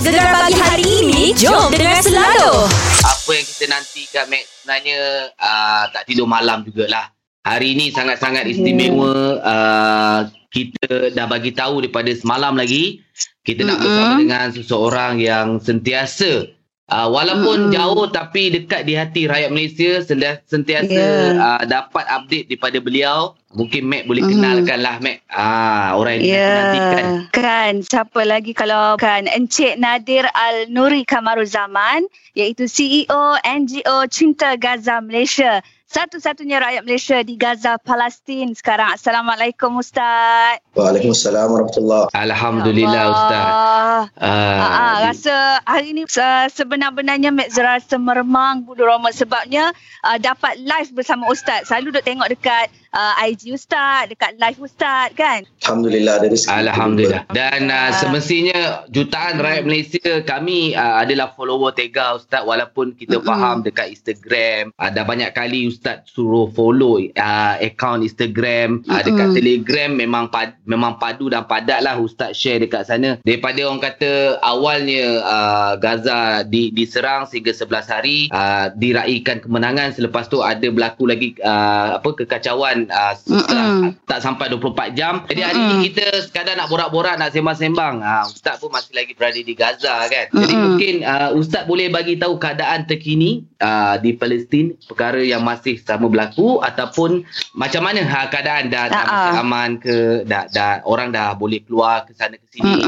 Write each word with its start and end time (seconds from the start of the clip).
Kelas 0.00 0.16
Gegar 0.16 0.32
pagi 0.32 0.56
hari 0.56 0.86
ini 1.04 1.36
Jom 1.36 1.68
dengar 1.76 2.00
selalu 2.00 2.72
apa 3.04 3.30
yang 3.36 3.44
kita 3.44 3.64
nantikan 3.68 4.24
Mac 4.32 4.44
sebenarnya 4.48 4.98
uh, 5.36 5.84
tak 5.92 6.08
tidur 6.08 6.24
malam 6.24 6.64
jugalah. 6.64 7.12
Hari 7.44 7.76
ini 7.76 7.92
sangat-sangat 7.92 8.48
istimewa. 8.48 9.44
Uh, 9.44 10.20
kita 10.48 11.12
dah 11.12 11.28
bagi 11.28 11.52
tahu 11.52 11.84
daripada 11.84 12.16
semalam 12.16 12.56
lagi 12.56 13.04
kita 13.44 13.68
nak 13.68 13.76
bersama 13.84 14.14
dengan 14.24 14.48
seseorang 14.56 15.20
yang 15.20 15.60
sentiasa 15.60 16.48
uh, 16.90 17.08
walaupun 17.08 17.70
jauh 17.70 18.06
tapi 18.06 18.50
dekat 18.50 18.84
di 18.84 18.94
hati 18.94 19.24
rakyat 19.24 19.50
Malaysia 19.50 20.02
sentiasa 20.44 20.90
Ya. 20.90 21.08
uh, 21.34 21.62
dapat 21.64 22.04
update 22.06 22.50
daripada 22.50 22.78
beliau. 22.78 23.18
Mungkin 23.50 23.82
Mac 23.82 24.06
boleh 24.06 24.22
kenalkan 24.22 24.78
lah 24.78 25.02
Mac. 25.02 25.26
Ah, 25.26 25.98
orang 25.98 26.22
yang 26.22 26.38
Ya, 26.38 26.50
nantikan. 26.54 27.04
kan 27.34 27.72
siapa 27.82 28.22
lagi 28.22 28.54
kalau 28.54 28.94
kan 28.94 29.26
Encik 29.26 29.74
Nadir 29.74 30.22
Al-Nuri 30.30 31.02
Kamaruzaman 31.02 32.06
iaitu 32.38 32.70
CEO 32.70 33.34
NGO 33.42 34.06
Cinta 34.06 34.54
Gaza 34.54 35.02
Malaysia. 35.02 35.66
Satu-satunya 35.90 36.62
rakyat 36.62 36.86
Malaysia 36.86 37.18
di 37.26 37.34
Gaza, 37.34 37.74
Palestin 37.74 38.54
sekarang. 38.54 38.94
Assalamualaikum 38.94 39.74
Ustaz. 39.82 40.62
Waalaikumsalam 40.78 41.50
warahmatullahi 41.50 42.14
Alhamdulillah 42.14 43.04
Ustaz. 43.10 43.46
Ah, 43.50 44.02
Ah, 44.22 44.62
ah, 44.70 44.94
rasa 45.10 45.58
hari 45.66 45.90
ni 45.90 46.06
uh, 46.06 46.46
sebenar-benarnya 46.46 47.34
Mek 47.34 47.50
Zara 47.50 47.82
semeremang 47.82 48.62
Bulu 48.62 48.86
Roma 48.86 49.10
sebabnya 49.10 49.74
uh, 50.06 50.14
dapat 50.22 50.62
live 50.62 50.94
bersama 50.94 51.26
Ustaz. 51.26 51.66
Selalu 51.66 51.98
duk 51.98 52.06
tengok 52.06 52.38
dekat 52.38 52.70
uh, 52.92 53.14
IG 53.26 53.54
Ustaz, 53.54 54.10
dekat 54.10 54.36
live 54.36 54.60
Ustaz 54.60 55.10
kan? 55.14 55.42
Alhamdulillah 55.64 56.20
ada 56.22 56.26
rezeki. 56.30 56.50
Alhamdulillah. 56.66 57.22
Dan 57.30 57.68
uh, 57.68 57.78
Ah. 57.80 57.96
semestinya 57.96 58.60
jutaan 58.88 59.40
rakyat 59.40 59.64
Malaysia 59.64 60.12
kami 60.22 60.76
uh, 60.76 61.02
adalah 61.02 61.32
follower 61.34 61.74
Tega 61.74 62.14
Ustaz 62.14 62.44
walaupun 62.44 62.94
kita 62.94 63.18
Mm-mm. 63.18 63.26
faham 63.26 63.56
dekat 63.64 63.90
Instagram 63.90 64.70
ada 64.76 65.02
banyak 65.02 65.32
kali 65.32 65.66
Ustaz 65.66 66.06
suruh 66.06 66.46
follow 66.54 67.00
uh, 67.00 67.54
account 67.58 68.04
Instagram 68.04 68.84
uh, 68.86 69.02
dekat. 69.02 69.32
Telegram 69.32 69.90
memang 69.94 70.26
pad, 70.28 70.54
memang 70.66 70.98
padu 70.98 71.30
dan 71.30 71.46
padat 71.46 71.80
lah 71.82 71.96
Ustaz 71.98 72.34
share 72.34 72.60
dekat 72.60 72.86
sana. 72.86 73.18
Daripada 73.22 73.62
orang 73.66 73.80
kata 73.80 74.38
awalnya 74.42 75.22
uh, 75.22 75.72
Gaza 75.78 76.42
di, 76.44 76.70
diserang 76.70 77.26
sehingga 77.26 77.50
11 77.50 77.86
hari 77.90 78.18
uh, 78.30 78.70
diraihkan 78.74 79.42
kemenangan 79.42 79.94
selepas 79.94 80.26
tu 80.26 80.42
ada 80.42 80.66
berlaku 80.68 81.08
lagi 81.08 81.34
uh, 81.42 81.98
apa 81.98 82.10
kekacauan 82.14 82.79
uh, 82.88 83.12
setelah 83.18 83.66
Mm-mm. 83.84 83.92
tak 84.08 84.20
sampai 84.24 84.46
24 84.48 84.96
jam. 84.96 85.14
Jadi 85.28 85.40
hari 85.44 85.60
Mm-mm. 85.60 85.70
ni 85.82 85.92
kita 85.92 86.24
sekadar 86.24 86.54
nak 86.56 86.72
borak-borak 86.72 87.20
nak 87.20 87.34
sembang-sembang. 87.34 88.00
Ha, 88.00 88.24
Ustaz 88.30 88.56
pun 88.56 88.72
masih 88.72 88.96
lagi 88.96 89.12
berada 89.12 89.36
di 89.36 89.52
Gaza 89.52 90.08
kan. 90.08 90.26
Jadi 90.32 90.54
mungkin 90.54 90.94
uh, 91.04 91.30
Ustaz 91.36 91.66
boleh 91.66 91.90
bagi 91.90 92.16
tahu 92.16 92.40
keadaan 92.40 92.86
terkini 92.86 93.44
uh, 93.60 94.00
di 94.00 94.16
Palestin, 94.16 94.78
perkara 94.88 95.20
yang 95.20 95.44
masih 95.44 95.76
sama 95.82 96.08
berlaku 96.08 96.62
ataupun 96.64 97.26
macam 97.52 97.82
mana 97.84 98.06
ha, 98.06 98.30
keadaan 98.30 98.70
dah, 98.70 98.86
dah 98.88 98.98
Ah, 99.00 99.08
masih 99.10 99.32
aman 99.42 99.70
ke 99.80 99.96
dah, 100.28 100.44
dah 100.54 100.84
orang 100.86 101.10
dah 101.10 101.34
boleh 101.34 101.58
keluar 101.64 102.06
ke 102.06 102.14
sana 102.14 102.38
ke 102.38 102.46
sini. 102.52 102.78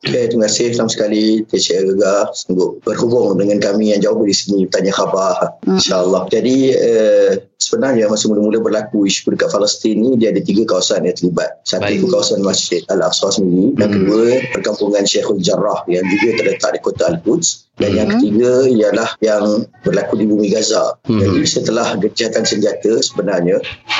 Okay, 0.00 0.30
terima 0.30 0.48
kasih 0.48 0.72
sama 0.72 0.88
sekali 0.88 1.44
TCL 1.44 1.92
Gegar 1.92 2.32
sanggup 2.32 2.80
berhubung 2.86 3.36
dengan 3.36 3.58
kami 3.60 3.92
yang 3.92 4.00
jauh 4.00 4.22
dari 4.22 4.32
sini 4.32 4.64
tanya 4.70 4.94
khabar 4.94 5.58
Hmm. 5.66 5.76
insyaAllah. 5.82 6.30
Jadi 6.30 6.70
eh, 6.70 7.30
sebenarnya 7.56 8.06
masa 8.06 8.28
mula-mula 8.28 8.60
berlaku 8.60 9.08
isu 9.08 9.32
dekat 9.32 9.48
Palestin 9.48 9.96
ni 9.98 10.10
dia 10.20 10.28
ada 10.30 10.40
tiga 10.40 10.62
kawasan 10.68 11.08
yang 11.08 11.16
terlibat. 11.16 11.56
Satu 11.64 11.88
Baik. 11.88 11.98
itu 11.98 12.06
kawasan 12.12 12.40
Masjid 12.44 12.80
Al-Aqsa 12.92 13.40
sendiri 13.40 13.72
dan 13.74 13.88
Hmm. 13.88 13.94
kedua 14.04 14.24
perkampungan 14.52 15.04
Syekhul 15.08 15.40
Jarrah 15.40 15.80
yang 15.88 16.04
juga 16.04 16.28
terletak 16.36 16.70
di 16.76 16.80
kota 16.84 17.02
Al-Quds 17.16 17.48
dan 17.76 17.90
yang 17.92 18.08
Hmm. 18.08 18.14
ketiga 18.20 18.52
ialah 18.68 19.08
yang 19.20 19.44
berlaku 19.82 20.14
di 20.20 20.26
bumi 20.28 20.46
Gaza. 20.52 21.00
Hmm. 21.08 21.20
Jadi 21.20 21.40
setelah 21.48 21.96
gencatan 21.96 22.44
senjata 22.44 22.92
sebenarnya 23.00 23.56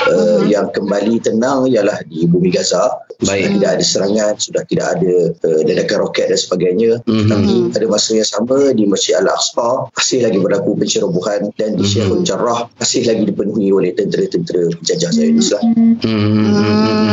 uh, 0.08 0.44
Hmm. 0.44 0.52
yang 0.52 0.66
kembali 0.70 1.16
tenang 1.24 1.64
ialah 1.66 2.04
di 2.04 2.28
bumi 2.28 2.52
Gaza. 2.52 3.05
Sudah 3.16 3.32
Baik. 3.32 3.48
tidak 3.50 3.70
ada 3.70 3.80
serangan, 3.82 4.32
sudah 4.36 4.62
tidak 4.66 4.86
ada 4.92 5.12
uh, 5.40 5.60
ledakan 5.62 5.98
roket 6.00 6.26
dan 6.28 6.36
sebagainya. 6.36 6.92
Mhm. 7.02 7.26
Tapi 7.26 7.52
pada 7.72 7.86
masa 7.88 8.10
yang 8.12 8.28
sama 8.28 8.58
di 8.70 8.84
Masjid 8.84 9.16
Al-Aqsa 9.16 9.88
masih 9.90 10.18
lagi 10.20 10.36
berlaku 10.36 10.76
pencerobohan 10.76 11.48
dan 11.54 11.74
di 11.74 11.80
Mhm. 11.80 11.88
Syekhul 11.88 12.20
Jarrah 12.22 12.68
masih 12.74 13.02
lagi 13.04 13.24
dipenuhi 13.24 13.68
oleh 13.70 13.90
tentera-tentera 13.90 14.68
penjajah 14.74 15.10
Zionis 15.10 15.48
lah. 15.48 15.62
Hmm. 15.62 15.96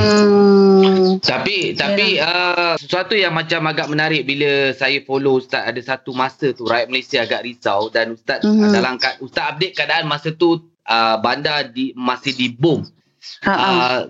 Hmm. 0.03 1.15
Tapi 1.19 1.71
tapi 1.73 2.19
uh, 2.19 2.75
sesuatu 2.75 3.13
yang 3.13 3.31
macam 3.31 3.63
agak 3.65 3.87
menarik 3.87 4.23
bila 4.23 4.51
saya 4.71 4.99
follow 5.01 5.39
Ustaz 5.39 5.63
ada 5.63 5.79
satu 5.79 6.11
masa 6.11 6.51
tu 6.51 6.63
rakyat 6.63 6.89
Malaysia 6.89 7.19
agak 7.21 7.43
risau 7.43 7.87
dan 7.87 8.11
Ustaz 8.11 8.43
Mhm. 8.43 8.71
dalam 8.71 8.95
kad- 8.97 9.19
Ustaz 9.19 9.55
update 9.55 9.73
keadaan 9.73 10.05
masa 10.05 10.31
tu 10.31 10.59
uh, 10.83 11.15
bandar 11.17 11.63
di 11.65 11.95
masih 11.95 12.33
dibom. 12.33 12.83
Ha, 13.41 13.53
ha. 13.53 13.67
Uh, 13.71 14.01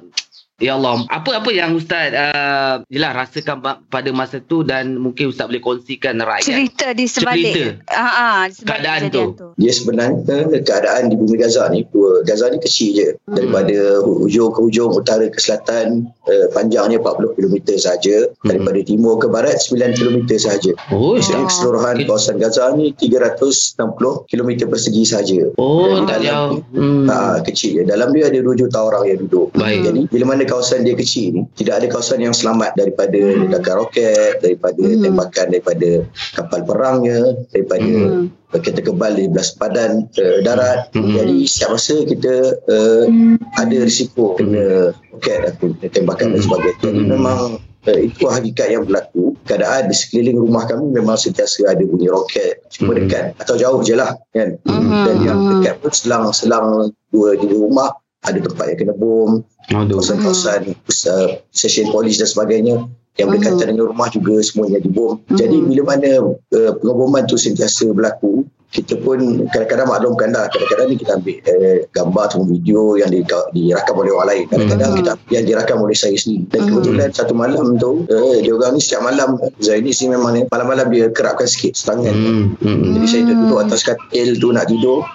ya 0.63 0.79
Allah, 0.79 1.03
apa-apa 1.05 1.51
yang 1.51 1.75
Ustaz 1.75 2.09
uh, 2.09 2.79
yelah 2.87 3.11
rasakan 3.11 3.59
pada 3.85 4.09
masa 4.09 4.39
tu 4.39 4.63
dan 4.63 4.95
mungkin 4.95 5.27
Ustaz 5.27 5.45
boleh 5.45 5.59
kongsikan 5.59 6.15
rakyat. 6.17 6.47
Cerita 6.47 6.87
di 6.91 7.05
sebalik. 7.05 7.51
Cerita. 7.51 7.91
Ha, 7.91 8.47
di 8.47 8.53
sebalik 8.55 8.71
Keadaan 8.71 9.01
tu. 9.09 9.23
Dia 9.59 9.71
sebenarnya 9.71 10.23
keadaan 10.61 11.11
di 11.11 11.15
bumi 11.15 11.35
Gaza 11.35 11.67
ni, 11.67 11.83
dua- 11.85 12.23
Gaza 12.23 12.47
ni 12.47 12.57
kecil 12.57 12.89
je. 12.93 13.07
Hmm. 13.27 13.35
Daripada 13.35 13.75
hujung 14.01 14.49
ke 14.49 14.59
hujung, 14.61 14.95
utara 14.95 15.27
ke 15.27 15.37
selatan, 15.37 16.07
eh, 16.25 16.47
panjangnya 16.49 16.97
40 16.97 17.35
km 17.35 17.55
sahaja. 17.75 18.31
Daripada 18.41 18.79
timur 18.81 19.19
ke 19.19 19.27
barat, 19.27 19.59
9 19.59 19.91
km 19.91 20.17
sahaja. 20.37 20.71
Oh, 20.89 21.19
Jadi 21.19 21.35
Oh. 21.35 21.47
keseluruhan 21.47 21.99
kawasan 22.05 22.39
Gaza 22.39 22.71
ni 22.71 22.95
360 22.95 24.23
km 24.25 24.49
persegi 24.67 25.03
sahaja. 25.03 25.51
oh 25.57 25.91
Dan 25.93 26.05
tak 26.05 26.19
jauh. 26.21 26.61
Hmm. 26.71 27.05
Ha, 27.05 27.17
kecil 27.43 27.81
je. 27.81 27.83
Dalam 27.83 28.11
dia 28.11 28.29
ada 28.29 28.39
2 28.39 28.55
juta 28.55 28.79
orang 28.79 29.03
yang 29.05 29.19
duduk. 29.19 29.51
Baik. 29.53 29.83
Jadi 29.83 30.01
bila 30.07 30.23
mana 30.29 30.43
kawasan 30.53 30.85
dia 30.85 30.93
kecil 30.93 31.33
ni, 31.33 31.41
tidak 31.57 31.81
ada 31.81 31.87
kawasan 31.89 32.21
yang 32.21 32.35
selamat 32.37 32.77
daripada 32.77 33.17
ledakan 33.17 33.75
roket, 33.81 34.37
daripada 34.39 34.77
Hmm. 34.85 35.01
tembakan 35.01 35.45
daripada 35.49 35.89
kapal 36.37 36.59
perangnya, 36.61 37.19
daripada 37.49 37.89
Hmm. 37.89 38.29
kereta 38.53 38.85
kebal 38.85 39.17
di 39.17 39.25
belas 39.33 39.49
padan 39.57 40.05
uh, 40.13 40.37
darat. 40.45 40.93
Hmm. 40.93 41.17
Jadi 41.17 41.49
setiap 41.49 41.73
masa 41.73 42.05
kita 42.05 42.33
uh, 42.69 43.05
ada 43.57 43.77
risiko 43.81 44.37
kena 44.37 44.93
roket 45.09 45.49
ataupun 45.49 45.81
tembakan 45.89 46.37
dan 46.37 46.37
Hmm. 46.37 46.45
sebagainya. 46.45 46.77
Jadi 46.85 47.01
Hmm. 47.01 47.09
memang 47.17 47.39
uh, 47.89 47.99
itu 47.99 48.23
hakikat 48.29 48.67
yang 48.69 48.85
berlaku. 48.85 49.33
Keadaan 49.43 49.91
di 49.91 49.95
sekeliling 49.97 50.39
rumah 50.39 50.63
kami 50.69 50.87
memang 50.93 51.19
sentiasa 51.19 51.67
ada 51.67 51.83
bunyi 51.83 52.07
roket 52.07 52.61
cuma 52.71 52.93
Hmm. 52.93 53.03
dekat 53.03 53.33
atau 53.41 53.57
jauh 53.57 53.81
je 53.81 53.97
lah 53.97 54.13
kan. 54.31 54.55
Hmm. 54.69 55.03
Dan 55.03 55.15
yang 55.25 55.39
dekat 55.57 55.81
pun 55.81 55.91
selang-selang 55.91 56.93
dua 57.09 57.33
tiga 57.41 57.57
rumah 57.57 57.89
ada 58.23 58.39
tempat 58.39 58.65
yang 58.71 58.79
kena 58.79 58.95
bom, 58.95 59.43
Aduh. 59.71 59.99
kawasan-kawasan 59.99 60.71
uh, 60.71 61.29
stesen 61.51 61.87
polis 61.89 62.17
dan 62.17 62.27
sebagainya 62.27 62.87
yang 63.13 63.27
Mhm. 63.29 63.37
berdekatan 63.37 63.67
dengan 63.69 63.85
rumah 63.91 64.09
juga 64.09 64.41
semuanya 64.41 64.79
dibom. 64.79 65.21
Mhm. 65.27 65.37
Jadi 65.37 65.57
bila 65.61 65.81
mana 65.85 66.09
uh, 66.33 66.71
pengeboman 66.79 67.23
tu 67.23 67.35
sentiasa 67.35 67.91
berlaku, 67.91 68.41
kita 68.73 68.97
pun 68.97 69.21
kadang-kadang 69.53 69.85
maklumkan 69.85 70.33
lah 70.33 70.49
kadang-kadang 70.49 70.89
ni 70.89 70.95
kita 70.97 71.21
ambil 71.21 71.37
uh, 71.45 71.77
gambar 71.93 72.23
atau 72.25 72.41
video 72.41 72.97
yang 72.97 73.13
di, 73.13 73.21
dirakam 73.53 74.01
oleh 74.01 74.09
orang 74.09 74.27
lain 74.33 74.43
kadang-kadang 74.49 74.89
Mhm. 74.89 74.97
kita 74.97 75.11
yang 75.29 75.43
dirakam 75.45 75.77
oleh 75.77 75.93
saya 75.93 76.17
sendiri 76.17 76.49
dan 76.49 76.59
Mhm. 76.65 76.69
kebetulan 76.73 77.09
satu 77.13 77.33
malam 77.37 77.77
tu 77.77 78.01
uh, 78.09 78.37
dia 78.41 78.49
orang 78.49 78.73
ni 78.73 78.81
setiap 78.81 79.05
malam 79.05 79.37
Zainis 79.61 80.01
ni 80.01 80.09
memang 80.09 80.31
ni, 80.33 80.41
malam-malam 80.49 80.89
dia 80.89 81.05
kerapkan 81.13 81.45
sikit 81.45 81.77
setangan 81.77 82.17
Hmm. 82.17 82.57
Hmm. 82.65 82.97
jadi 82.97 83.05
saya 83.05 83.21
duduk 83.29 83.59
atas 83.61 83.85
katil 83.85 84.41
tu 84.41 84.49
nak 84.49 84.65
tidur 84.65 85.05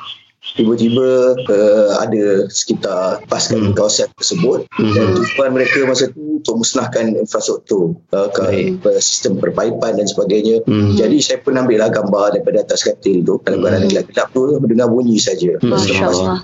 tiba-tiba 0.58 1.08
uh, 1.38 1.90
ada 1.98 2.24
sekitar 2.48 3.22
pasukan 3.26 3.60
Hmm. 3.60 3.74
kawasan 3.74 4.10
tersebut 4.12 4.66
Hmm. 4.74 4.90
dan 4.90 5.06
tujuan 5.14 5.50
mereka 5.52 5.78
masa 5.84 6.10
tu 6.10 6.38
untuk 6.38 6.54
musnahkan 6.58 7.14
infrastruktur 7.14 7.94
uh, 8.10 8.28
ke, 8.28 8.74
sistem 8.98 9.38
perpaipan 9.38 9.94
dan 9.94 10.04
sebagainya 10.04 10.60
Hmm. 10.64 10.94
jadi 10.94 11.14
saya 11.18 11.38
pun 11.38 11.54
ambil 11.54 11.78
lah 11.78 11.90
gambar 11.90 12.34
daripada 12.34 12.60
atas 12.60 12.82
katil 12.82 13.22
tu 13.22 13.38
kalau 13.40 13.62
Hmm. 13.62 13.70
hmm. 13.70 13.78
ada 13.78 13.86
gelap-gelap 13.88 14.28
tu 14.32 14.40
mendengar 14.58 14.88
bunyi 14.88 15.16
saja 15.16 15.54
Hmm. 15.58 15.78
Tu 15.78 15.94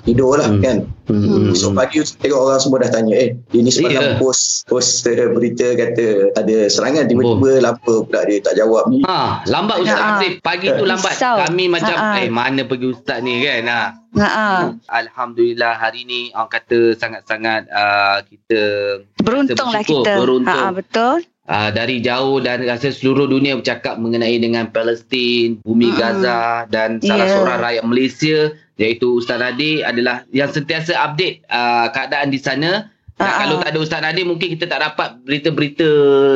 tidur 0.06 0.38
lah 0.38 0.46
Hmm. 0.46 0.62
kan 0.62 0.78
Hmm. 1.04 1.52
Esok 1.52 1.76
pagi 1.76 2.00
tengok 2.00 2.40
orang 2.40 2.56
semua 2.58 2.80
dah 2.80 2.90
tanya 2.90 3.12
eh 3.12 3.30
ini 3.52 3.68
Ya. 3.68 3.74
semalam 3.74 4.16
post 4.16 4.64
post 4.64 5.04
uh, 5.04 5.28
berita 5.30 5.74
kata 5.74 6.32
ada 6.32 6.56
serangan 6.66 7.04
tiba-tiba 7.04 7.60
lampu 7.60 8.04
pula 8.04 8.24
dia 8.24 8.40
tak 8.40 8.56
jawab 8.56 8.88
ni 8.88 9.04
Ha, 9.04 9.44
lambat 9.44 9.82
Ustaz 9.82 10.00
Ha. 10.00 10.24
Pagi 10.40 10.68
tu 10.70 10.84
lambat. 10.84 11.12
Risau. 11.12 11.36
Kami 11.40 11.64
macam 11.68 11.92
ha. 11.92 12.18
eh 12.18 12.28
mana 12.28 12.62
pergi 12.62 12.86
Ustaz 12.88 13.20
ni 13.20 13.40
kan. 13.40 13.64
Ha. 13.64 13.80
Ha, 14.14 14.28
ha. 14.28 14.50
Alhamdulillah 14.88 15.74
hari 15.74 16.06
ni 16.06 16.30
orang 16.32 16.50
kata 16.50 16.94
sangat-sangat 16.94 17.66
uh, 17.68 18.22
kita 18.22 18.62
Beruntunglah 19.20 19.82
bersyukur, 19.82 20.04
kita. 20.06 20.12
beruntung. 20.22 20.54
Ha, 20.54 20.70
ha, 20.70 20.74
betul. 20.74 21.16
uh, 21.44 21.70
dari 21.70 21.98
jauh 21.98 22.38
dan 22.38 22.62
rasa 22.62 22.94
seluruh 22.94 23.26
dunia 23.26 23.58
bercakap 23.58 23.98
mengenai 23.98 24.38
dengan 24.38 24.70
Palestin, 24.70 25.58
bumi 25.62 25.90
Mm-mm. 25.90 25.98
Gaza 25.98 26.64
dan 26.70 27.02
salah 27.02 27.26
Yeah. 27.26 27.34
seorang 27.34 27.58
rakyat 27.60 27.84
Malaysia 27.84 28.38
iaitu 28.74 29.18
Ustaz 29.18 29.38
Nadir 29.38 29.82
adalah 29.82 30.26
yang 30.30 30.50
sentiasa 30.50 30.94
update 30.94 31.42
uh, 31.46 31.90
keadaan 31.90 32.30
di 32.30 32.38
sana. 32.38 32.90
Dan 33.14 33.30
kalau 33.30 33.62
tak 33.62 33.70
ada 33.70 33.78
Ustaz 33.78 34.02
Nadir 34.02 34.26
mungkin 34.26 34.58
kita 34.58 34.66
tak 34.66 34.82
dapat 34.82 35.22
berita-berita 35.22 35.88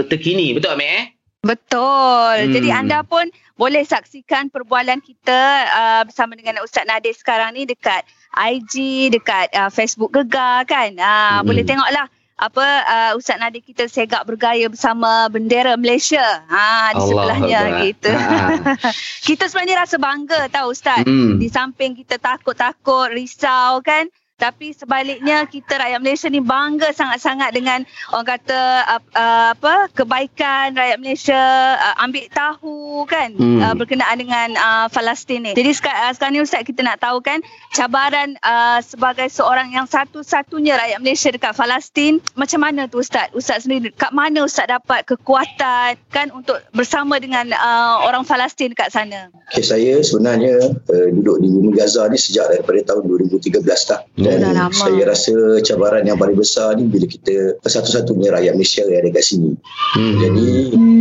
terkini. 0.06 0.54
Betul 0.54 0.78
Amir 0.78 0.86
eh? 0.86 1.04
Betul. 1.42 2.34
Hmm. 2.48 2.52
Jadi 2.52 2.68
anda 2.74 3.06
pun 3.06 3.30
boleh 3.54 3.82
saksikan 3.86 4.50
perbualan 4.50 4.98
kita 5.02 5.42
uh, 5.70 6.02
bersama 6.06 6.34
dengan 6.34 6.62
Ustaz 6.62 6.86
Nadir 6.86 7.14
sekarang 7.14 7.54
ni 7.54 7.66
dekat 7.66 8.02
IG, 8.34 9.08
dekat 9.14 9.50
uh, 9.54 9.70
Facebook 9.70 10.14
Gegar 10.14 10.66
kan. 10.66 10.94
Uh, 10.98 11.06
Hmm. 11.38 11.46
Boleh 11.46 11.62
tengoklah 11.62 12.06
apa 12.38 12.66
uh, 12.86 13.12
Ustaz 13.18 13.38
Nadir 13.42 13.62
kita 13.62 13.90
segak 13.90 14.22
bergaya 14.22 14.70
bersama 14.70 15.26
bendera 15.26 15.74
Malaysia. 15.74 16.22
Ha 16.46 16.94
di 16.94 17.02
Allah 17.02 17.06
sebelahnya 17.06 17.60
Akbar. 17.66 17.82
gitu. 17.82 18.10
Ha. 18.14 18.90
kita 19.28 19.44
sebenarnya 19.50 19.76
rasa 19.82 19.96
bangga 19.98 20.40
tahu 20.46 20.70
Ustaz. 20.70 21.02
Hmm. 21.02 21.38
Di 21.38 21.50
samping 21.50 21.98
kita 21.98 22.18
takut-takut, 22.18 23.10
risau 23.10 23.82
kan. 23.82 24.06
Tapi 24.38 24.70
sebaliknya 24.70 25.42
kita 25.50 25.82
rakyat 25.82 25.98
Malaysia 25.98 26.30
ni 26.30 26.38
bangga 26.38 26.94
sangat-sangat 26.94 27.50
dengan 27.50 27.82
orang 28.14 28.38
kata 28.38 28.60
uh, 28.86 29.02
uh, 29.18 29.46
apa 29.58 29.90
kebaikan 29.90 30.78
rakyat 30.78 30.98
Malaysia 31.02 31.42
uh, 31.74 32.06
ambil 32.06 32.22
tahu 32.30 33.02
kan 33.10 33.34
Hmm. 33.34 33.58
uh, 33.58 33.74
berkenaan 33.74 34.14
dengan 34.14 34.54
uh, 34.54 34.86
Palestin 34.94 35.42
ni. 35.42 35.52
Jadi 35.58 35.74
sekarang, 35.74 36.00
uh, 36.06 36.12
sekarang 36.14 36.32
ni 36.38 36.42
Ustaz 36.46 36.62
kita 36.62 36.86
nak 36.86 37.02
tahu 37.02 37.18
kan 37.18 37.42
cabaran 37.74 38.38
uh, 38.46 38.78
sebagai 38.78 39.26
seorang 39.26 39.74
yang 39.74 39.90
satu-satunya 39.90 40.78
rakyat 40.78 40.98
Malaysia 41.02 41.34
dekat 41.34 41.58
Palestin 41.58 42.22
macam 42.38 42.62
mana 42.62 42.86
tu 42.86 43.02
Ustaz? 43.02 43.34
Ustaz 43.34 43.66
sendiri 43.66 43.90
kat 43.90 44.14
mana 44.14 44.46
Ustaz 44.46 44.70
dapat 44.70 45.02
kekuatan 45.02 45.98
kan 46.14 46.26
untuk 46.30 46.62
bersama 46.70 47.18
dengan 47.18 47.50
uh, 47.58 48.06
orang 48.06 48.22
Palestin 48.22 48.70
dekat 48.70 48.94
sana? 48.94 49.34
Okay, 49.50 49.66
saya 49.66 49.98
sebenarnya 49.98 50.78
uh, 50.78 51.08
duduk 51.10 51.42
di 51.42 51.48
bumi 51.50 51.70
Gaza 51.74 52.06
ni 52.06 52.18
sejak 52.18 52.54
daripada 52.54 52.94
tahun 52.94 53.10
2013 53.10 53.66
dah. 53.66 54.00
Dan 54.28 54.40
Dah 54.44 54.52
lama. 54.52 54.74
saya 54.76 55.02
rasa 55.08 55.34
cabaran 55.64 56.04
yang 56.04 56.20
paling 56.20 56.36
besar 56.36 56.76
ni 56.76 56.84
bila 56.84 57.08
kita 57.08 57.56
satu-satunya 57.64 58.28
rakyat 58.34 58.52
Malaysia 58.52 58.84
yang 58.84 59.00
ada 59.00 59.10
kat 59.16 59.24
sini. 59.24 59.52
Hmm. 59.96 60.16
Jadi 60.20 60.46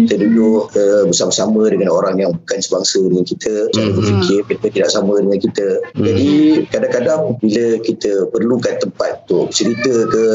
kita 0.07 0.23
duduk 0.23 0.71
uh, 0.71 1.03
bersama-sama 1.11 1.67
dengan 1.67 1.91
orang 1.91 2.15
yang 2.15 2.31
bukan 2.31 2.59
sebangsa 2.63 3.03
dengan 3.03 3.27
kita, 3.27 3.53
cara 3.75 3.83
Hmm. 3.91 3.95
berfikir 3.99 4.39
mereka 4.47 4.67
tidak 4.71 4.89
sama 4.95 5.13
dengan 5.19 5.39
kita. 5.43 5.67
Hmm. 5.91 6.05
Jadi 6.07 6.31
kadang-kadang 6.71 7.19
bila 7.43 7.65
kita 7.83 8.11
perlukan 8.31 8.75
tempat 8.79 9.11
untuk 9.27 9.51
cerita 9.51 9.91
ke 10.07 10.25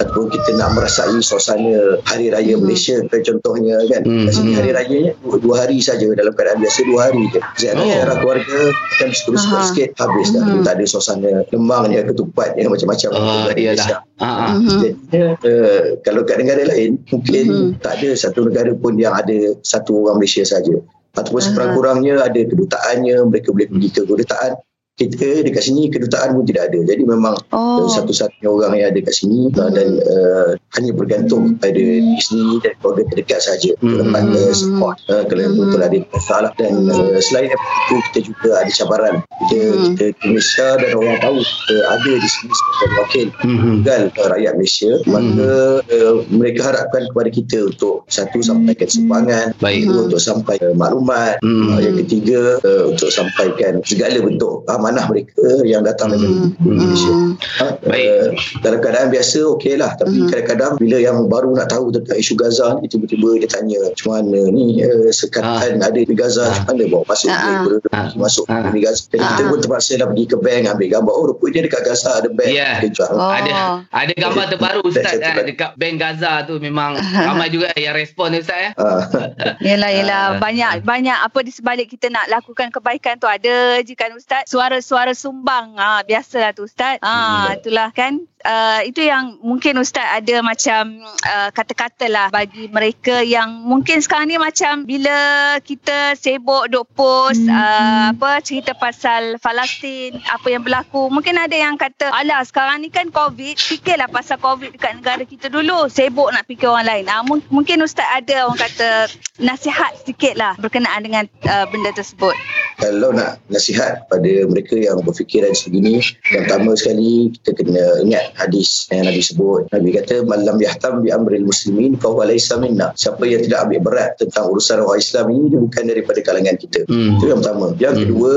ataupun 0.00 0.32
kita 0.32 0.56
nak 0.56 0.72
merasai 0.72 1.20
suasana 1.20 2.00
hari 2.08 2.32
raya 2.32 2.56
Malaysia 2.56 2.96
ke 3.04 3.20
contohnya 3.20 3.76
kan. 3.92 4.02
Hmm. 4.08 4.24
Kat 4.24 4.32
sini 4.32 4.56
hari 4.56 4.70
rayanya 4.72 5.12
dua, 5.20 5.36
dua 5.36 5.54
hari 5.68 5.76
saja 5.84 6.08
dalam 6.16 6.32
keadaan 6.32 6.64
biasa 6.64 6.80
dua 6.88 7.00
hari 7.12 7.28
je. 7.28 7.40
Ziarah-ziarah 7.60 8.16
keluarga 8.24 8.60
kan 8.96 9.08
Aha. 9.12 9.60
sikit 9.68 9.90
habis 10.00 10.32
dah. 10.32 10.40
Hmm. 10.40 10.64
Tak 10.64 10.72
ada 10.80 10.84
suasana 10.88 11.44
lemangnya 11.52 12.00
ketupat 12.08 12.56
yang 12.56 12.72
macam-macam. 12.72 13.10
Oh, 13.12 13.52
iyalah. 13.52 14.00
Mhm. 14.18 14.66
Jadinya 14.82 15.24
uh, 15.46 15.82
kalau 16.02 16.26
kat 16.26 16.42
negara 16.42 16.62
lain 16.66 16.98
mungkin 17.10 17.44
Mhm. 17.48 17.68
tak 17.82 18.02
ada 18.02 18.10
satu 18.14 18.46
negara 18.46 18.74
pun 18.74 18.94
yang 18.98 19.14
ada 19.18 19.38
satu 19.66 20.06
orang 20.06 20.22
Malaysia 20.22 20.46
saja. 20.46 20.78
Ataupun 21.18 21.42
sekurang-kurangnya 21.42 22.22
ada 22.22 22.40
kedutaannya, 22.46 23.26
mereka 23.26 23.50
boleh 23.50 23.66
pergi 23.66 23.88
ke 23.90 24.02
kedutaan. 24.06 24.52
Kita 24.98 25.46
dekat 25.46 25.62
sini 25.62 25.86
kedutaan 25.88 26.34
pun 26.34 26.42
tidak 26.42 26.74
ada. 26.74 26.78
Jadi 26.82 27.02
memang 27.06 27.38
Oh. 27.54 27.86
satu-satunya 27.86 28.48
orang 28.50 28.72
yang 28.74 28.88
ada 28.90 29.00
kat 29.00 29.14
sini 29.14 29.46
uh, 29.54 29.70
dan 29.70 30.02
uh, 30.02 30.50
hanya 30.74 30.90
bergantung 30.92 31.54
pada 31.56 31.72
diri 31.72 32.02
sendiri 32.18 32.58
dan 32.66 32.72
keluarga 32.82 33.02
terdekat 33.14 33.40
saja. 33.40 33.70
Hmm. 33.78 34.02
Mm. 34.02 34.10
Partner, 34.10 34.46
support. 34.52 34.96
Uh, 35.06 35.22
kalau 35.24 35.44
Hmm. 35.48 35.58
betul 35.62 35.80
ada 35.80 35.98
masalah. 36.10 36.50
Dan 36.58 36.72
uh, 36.90 37.18
selain 37.22 37.46
daripada 37.48 37.78
itu 37.78 37.94
kita 38.10 38.18
juga 38.26 38.50
ada 38.58 38.70
cabaran. 38.74 39.14
Kita, 39.48 39.58
Hmm. 39.62 39.84
kita 39.94 40.04
di 40.10 40.26
Malaysia 40.34 40.68
dan 40.76 40.90
orang 40.92 41.18
tahu 41.22 41.36
kita 41.40 41.76
ada 41.88 42.10
di 42.12 42.28
sini 42.28 42.52
sebagai 42.52 42.90
wakil 42.98 43.26
Hmm. 43.38 43.58
tunggal 43.78 44.02
uh, 44.18 44.26
rakyat 44.34 44.52
Malaysia 44.58 44.92
maka 45.06 45.50
uh, 45.86 46.14
mereka 46.28 46.60
harapkan 46.66 47.02
kepada 47.06 47.30
kita 47.30 47.58
untuk 47.64 48.02
satu 48.10 48.38
sampaikan 48.42 48.88
sumbangan 48.90 49.46
Baik. 49.62 49.86
kedua 49.86 50.00
untuk 50.10 50.20
sampai 50.20 50.56
uh, 50.58 50.74
maklumat 50.74 51.38
Hmm. 51.40 51.70
uh, 51.70 51.80
yang 51.80 51.96
ketiga 52.02 52.58
uh, 52.66 52.90
untuk 52.90 53.08
sampaikan 53.08 53.78
segala 53.86 54.18
bentuk 54.18 54.66
amanah 54.88 55.04
mereka 55.06 55.36
yang 55.62 55.84
datang 55.84 56.08
dari 56.10 56.24
Hmm. 56.24 56.56
Malaysia 56.60 57.12
Ha, 57.58 57.64
Baik. 57.82 58.08
uh, 58.08 58.28
dalam 58.60 58.78
keadaan 58.80 59.08
biasa 59.10 59.38
okey 59.52 59.76
lah 59.76 59.92
tapi 59.94 60.16
Hmm. 60.16 60.28
kadang-kadang 60.28 60.72
bila 60.76 60.96
yang 60.96 61.28
baru 61.28 61.52
nak 61.52 61.68
tahu 61.68 61.92
tentang 61.92 62.16
isu 62.16 62.32
Gaza 62.34 62.72
ni 62.78 62.88
tiba-tiba 62.88 63.36
dia 63.36 63.48
tanya 63.48 63.78
macam 63.84 64.08
mana 64.10 64.40
ni 64.48 64.80
uh, 64.80 65.10
sekatan 65.10 65.76
ada 65.78 65.92
di 65.94 66.14
Gaza 66.14 66.40
Ah. 66.40 66.56
macam 66.56 66.72
mana 66.72 66.84
bawa 66.88 67.04
masuk 67.06 67.28
boleh 67.28 67.78
Ah. 67.90 68.08
masuk 68.14 68.44
Ah. 68.46 68.64
di 68.66 68.80
Gaza 68.80 69.02
jadi 69.06 69.24
kita 69.26 69.42
Ah. 69.42 69.48
pun 69.48 69.58
terpaksa 69.58 69.92
dah 69.94 70.06
pergi 70.06 70.24
ke 70.24 70.36
bank 70.38 70.62
ambil 70.68 70.88
gambar 70.90 71.12
oh 71.12 71.24
rupanya 71.28 71.60
dekat 71.62 71.82
Gaza 71.84 72.10
ada 72.14 72.28
bank. 72.30 72.48
Dia 72.48 72.70
jual. 72.88 73.12
Oh. 73.12 73.28
Ada 73.28 73.52
ada 73.92 74.12
gambar 74.14 74.44
terbaru 74.48 74.80
Ustaz 74.82 75.12
eh, 75.12 75.20
lagi. 75.20 75.42
dekat 75.48 75.70
Bank 75.74 75.94
Gaza 75.96 76.32
tu 76.44 76.56
memang 76.58 76.96
ramai 76.96 77.48
juga 77.48 77.68
yang 77.74 77.92
respon 77.92 78.32
ni 78.32 78.40
Ustaz 78.40 78.58
eh. 78.62 78.72
Ah. 78.74 79.02
Yelah 79.68 79.90
yelah 79.90 80.22
Ah. 80.28 80.38
banyak 80.38 80.82
banyak 80.82 81.18
apa 81.18 81.38
di 81.40 81.50
sebalik 81.50 81.88
kita 81.88 82.08
nak 82.08 82.26
lakukan 82.28 82.70
kebaikan 82.70 83.16
tu 83.16 83.26
ada 83.26 83.54
je 83.80 83.92
kan 83.92 84.10
ustaz 84.10 84.46
suara-suara 84.80 85.12
sumbang. 85.14 85.74
Ah 85.78 86.00
biasalah 86.02 86.54
tu 86.54 86.64
ustaz. 86.66 86.98
Ah 87.02 87.50
Hmm. 87.50 87.58
itulah 87.58 87.88
kan? 87.94 88.22
Uh, 88.38 88.86
itu 88.86 89.02
yang 89.02 89.34
mungkin 89.42 89.82
Ustaz 89.82 90.22
ada 90.22 90.38
macam 90.46 91.02
uh, 91.26 91.50
kata-kata 91.50 92.06
lah 92.06 92.30
bagi 92.30 92.70
mereka 92.70 93.18
yang 93.18 93.66
mungkin 93.66 93.98
sekarang 93.98 94.30
ni 94.30 94.38
macam 94.38 94.86
bila 94.86 95.18
kita 95.58 96.14
sibuk 96.14 96.70
duk 96.70 96.86
post 96.94 97.42
uh, 97.50 98.14
apa 98.14 98.38
cerita 98.38 98.78
pasal 98.78 99.42
Palestin 99.42 100.22
apa 100.30 100.54
yang 100.54 100.62
berlaku. 100.62 101.10
Mungkin 101.10 101.34
ada 101.34 101.52
yang 101.52 101.74
kata 101.74 102.14
alah 102.14 102.46
sekarang 102.46 102.86
ni 102.86 102.94
kan 102.94 103.10
COVID 103.10 103.58
fikirlah 103.58 104.06
pasal 104.06 104.38
COVID 104.38 104.78
dekat 104.78 105.02
negara 105.02 105.26
kita 105.26 105.50
dulu. 105.50 105.90
Sibuk 105.90 106.30
nak 106.30 106.46
fikir 106.46 106.70
orang 106.70 106.86
lain. 106.86 107.04
Uh, 107.10 107.26
mung- 107.26 107.48
mungkin 107.50 107.82
Ustaz 107.82 108.06
ada 108.06 108.46
orang 108.46 108.62
kata 108.62 109.10
nasihat 109.42 109.98
sikit 110.06 110.38
lah 110.38 110.54
berkenaan 110.62 111.02
dengan 111.02 111.24
uh, 111.50 111.66
benda 111.74 111.90
tersebut. 111.90 112.38
Kalau 112.78 113.10
nak 113.10 113.42
nasihat 113.50 114.06
pada 114.06 114.30
mereka 114.46 114.67
yang 114.76 114.98
berfikiran 115.00 115.54
sebegini 115.54 116.02
yang 116.34 116.42
pertama 116.44 116.74
sekali 116.74 117.32
kita 117.38 117.50
kena 117.56 117.84
ingat 118.04 118.24
hadis 118.36 118.84
yang 118.92 119.08
Nabi 119.08 119.22
sebut 119.22 119.62
Nabi 119.72 119.88
kata 119.96 120.14
malam 120.26 120.56
yahtam 120.58 121.00
bi 121.00 121.08
amril 121.08 121.46
muslimin 121.46 121.96
fa 121.96 122.12
huwa 122.12 122.28
minna 122.58 122.92
siapa 122.98 123.22
yang 123.24 123.40
tidak 123.46 123.64
ambil 123.64 123.80
berat 123.88 124.10
tentang 124.18 124.50
urusan 124.50 124.82
orang 124.82 124.98
Islam 125.00 125.24
ini 125.32 125.44
dia 125.54 125.60
bukan 125.62 125.84
daripada 125.86 126.20
kalangan 126.20 126.56
kita 126.58 126.80
Hmm. 126.88 127.16
itu 127.16 127.24
yang 127.30 127.38
pertama 127.40 127.72
yang 127.78 127.94
Hmm. 127.94 128.02
kedua 128.04 128.32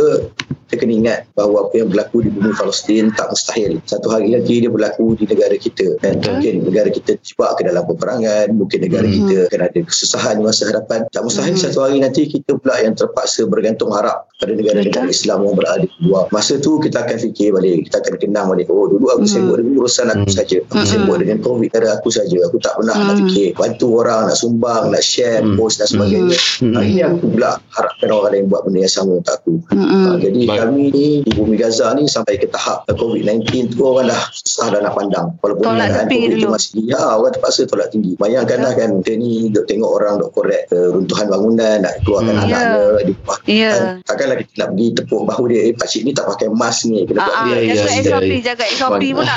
kita 0.71 0.87
kena 0.87 0.93
ingat 1.03 1.19
bahawa 1.35 1.67
apa 1.67 1.73
yang 1.83 1.87
berlaku 1.91 2.23
di 2.23 2.29
bumi 2.31 2.55
Palestin 2.55 3.11
tak 3.11 3.27
mustahil 3.27 3.83
satu 3.83 4.07
hari 4.07 4.31
nanti 4.31 4.63
dia 4.63 4.71
berlaku 4.71 5.19
di 5.19 5.27
negara 5.27 5.55
kita 5.59 5.99
dan 5.99 6.23
Betul. 6.23 6.31
mungkin 6.31 6.53
negara 6.63 6.89
kita 6.91 7.11
terjebak 7.19 7.51
ke 7.59 7.61
dalam 7.67 7.83
peperangan 7.91 8.45
mungkin 8.55 8.79
negara 8.87 9.03
Hmm. 9.03 9.15
kita 9.27 9.37
akan 9.51 9.59
ada 9.67 9.79
kesusahan 9.83 10.33
di 10.39 10.43
masa 10.47 10.63
hadapan 10.71 10.99
tak 11.11 11.21
mustahil 11.27 11.55
Hmm. 11.55 11.63
satu 11.67 11.79
hari 11.83 11.97
nanti 11.99 12.21
kita 12.27 12.55
pula 12.55 12.79
yang 12.79 12.95
terpaksa 12.95 13.43
bergantung 13.47 13.91
harap 13.91 14.31
pada 14.39 14.55
negara-negara. 14.55 15.11
Islam 15.11 15.43
yang 15.45 15.55
berada 15.59 15.85
di 15.85 16.07
luar 16.11 16.27
masa 16.29 16.59
tu 16.59 16.75
kita 16.77 17.01
akan 17.01 17.17
fikir 17.17 17.55
balik 17.55 17.87
kita 17.87 18.03
akan 18.03 18.13
kenang 18.19 18.51
balik 18.51 18.67
oh 18.67 18.85
dulu 18.85 19.07
aku 19.09 19.23
Hmm. 19.23 19.31
sibuk 19.31 19.55
dengan 19.57 19.73
urusan 19.79 20.05
aku 20.09 20.27
Hmm. 20.27 20.35
saja 20.35 20.57
aku 20.61 20.75
Hmm. 20.75 20.85
sibuk 20.85 21.15
dengan 21.17 21.37
covid 21.39 21.63
negara 21.63 21.89
aku 21.95 22.09
saja 22.11 22.37
aku 22.43 22.57
tak 22.59 22.73
pernah 22.75 22.91
nak 22.93 23.07
Hmm. 23.07 23.19
fikir 23.23 23.47
bantu 23.55 23.87
orang 23.95 24.21
nak 24.27 24.35
sumbang 24.35 24.83
nak 24.91 24.99
share 25.01 25.39
Hmm. 25.39 25.55
post 25.55 25.79
dan 25.79 25.87
sebagainya 25.87 26.35
Hmm. 26.59 26.73
hari 26.75 26.89
ni 26.91 27.01
aku 27.01 27.25
pula 27.29 27.49
harapkan 27.71 28.09
orang 28.11 28.31
lain 28.33 28.45
buat 28.45 28.61
benda 28.63 28.79
yang 28.81 28.91
sama 28.91 29.11
untuk 29.15 29.33
aku 29.33 29.53
Mm-mm. 29.71 30.03
Ha, 30.03 30.17
jadi 30.17 30.41
Baik. 30.43 30.57
kami 30.59 30.83
ni 30.89 31.07
di 31.21 31.31
bumi 31.31 31.55
Gaza 31.55 31.93
ni 31.93 32.03
sampai 32.05 32.35
ke 32.35 32.47
tahap 32.47 32.83
uh, 32.83 32.95
COVID-19 32.97 33.71
tu 33.71 33.85
orang 33.85 34.09
dah 34.09 34.19
susah 34.33 34.67
dah 34.67 34.81
nak 34.81 34.97
pandang. 34.97 35.31
Walaupun 35.39 35.63
Tolak 35.63 35.89
tepi 35.93 36.15
COVID 36.17 36.27
tu 36.29 36.37
dulu. 36.41 36.51
masih 36.51 36.81
ya 36.83 37.01
orang 37.13 37.31
terpaksa 37.31 37.61
tolak 37.63 37.87
tinggi. 37.87 38.17
Bayangkanlah 38.17 38.73
kan 38.73 38.89
kita 38.99 39.13
ni 39.15 39.47
duk 39.47 39.63
tengok 39.63 39.91
orang 39.91 40.17
duk 40.17 40.33
korek 40.33 40.65
uh, 40.69 40.89
runtuhan 40.91 41.29
bangunan 41.29 41.77
nak 41.79 41.93
keluarkan 42.01 42.33
Hmm. 42.33 42.43
anak-anak 42.43 43.03
di 43.05 43.13
bawah. 43.15 43.37
Ya. 43.45 43.71
Takkanlah 44.03 44.35
kita 44.41 44.53
nak 44.57 44.67
pergi 44.71 44.87
tepuk 44.97 45.21
bahu 45.23 45.43
dia 45.45 45.59
eh 45.61 45.73
pakcik 45.73 46.00
ni 46.03 46.11
tak 46.11 46.25
pakai 46.27 46.47
mask 46.51 46.87
ni 46.87 47.03
kena 47.05 47.23
buat 47.23 47.35
Ah, 47.35 47.43
dia. 47.45 47.53
ah, 47.53 47.61
ya, 47.61 47.73
jaga 47.73 47.89
ya, 47.89 48.01
SOP, 48.03 48.23
ya. 48.27 48.39
jaga 48.51 48.65
SOP 48.71 49.03
pula. 49.13 49.35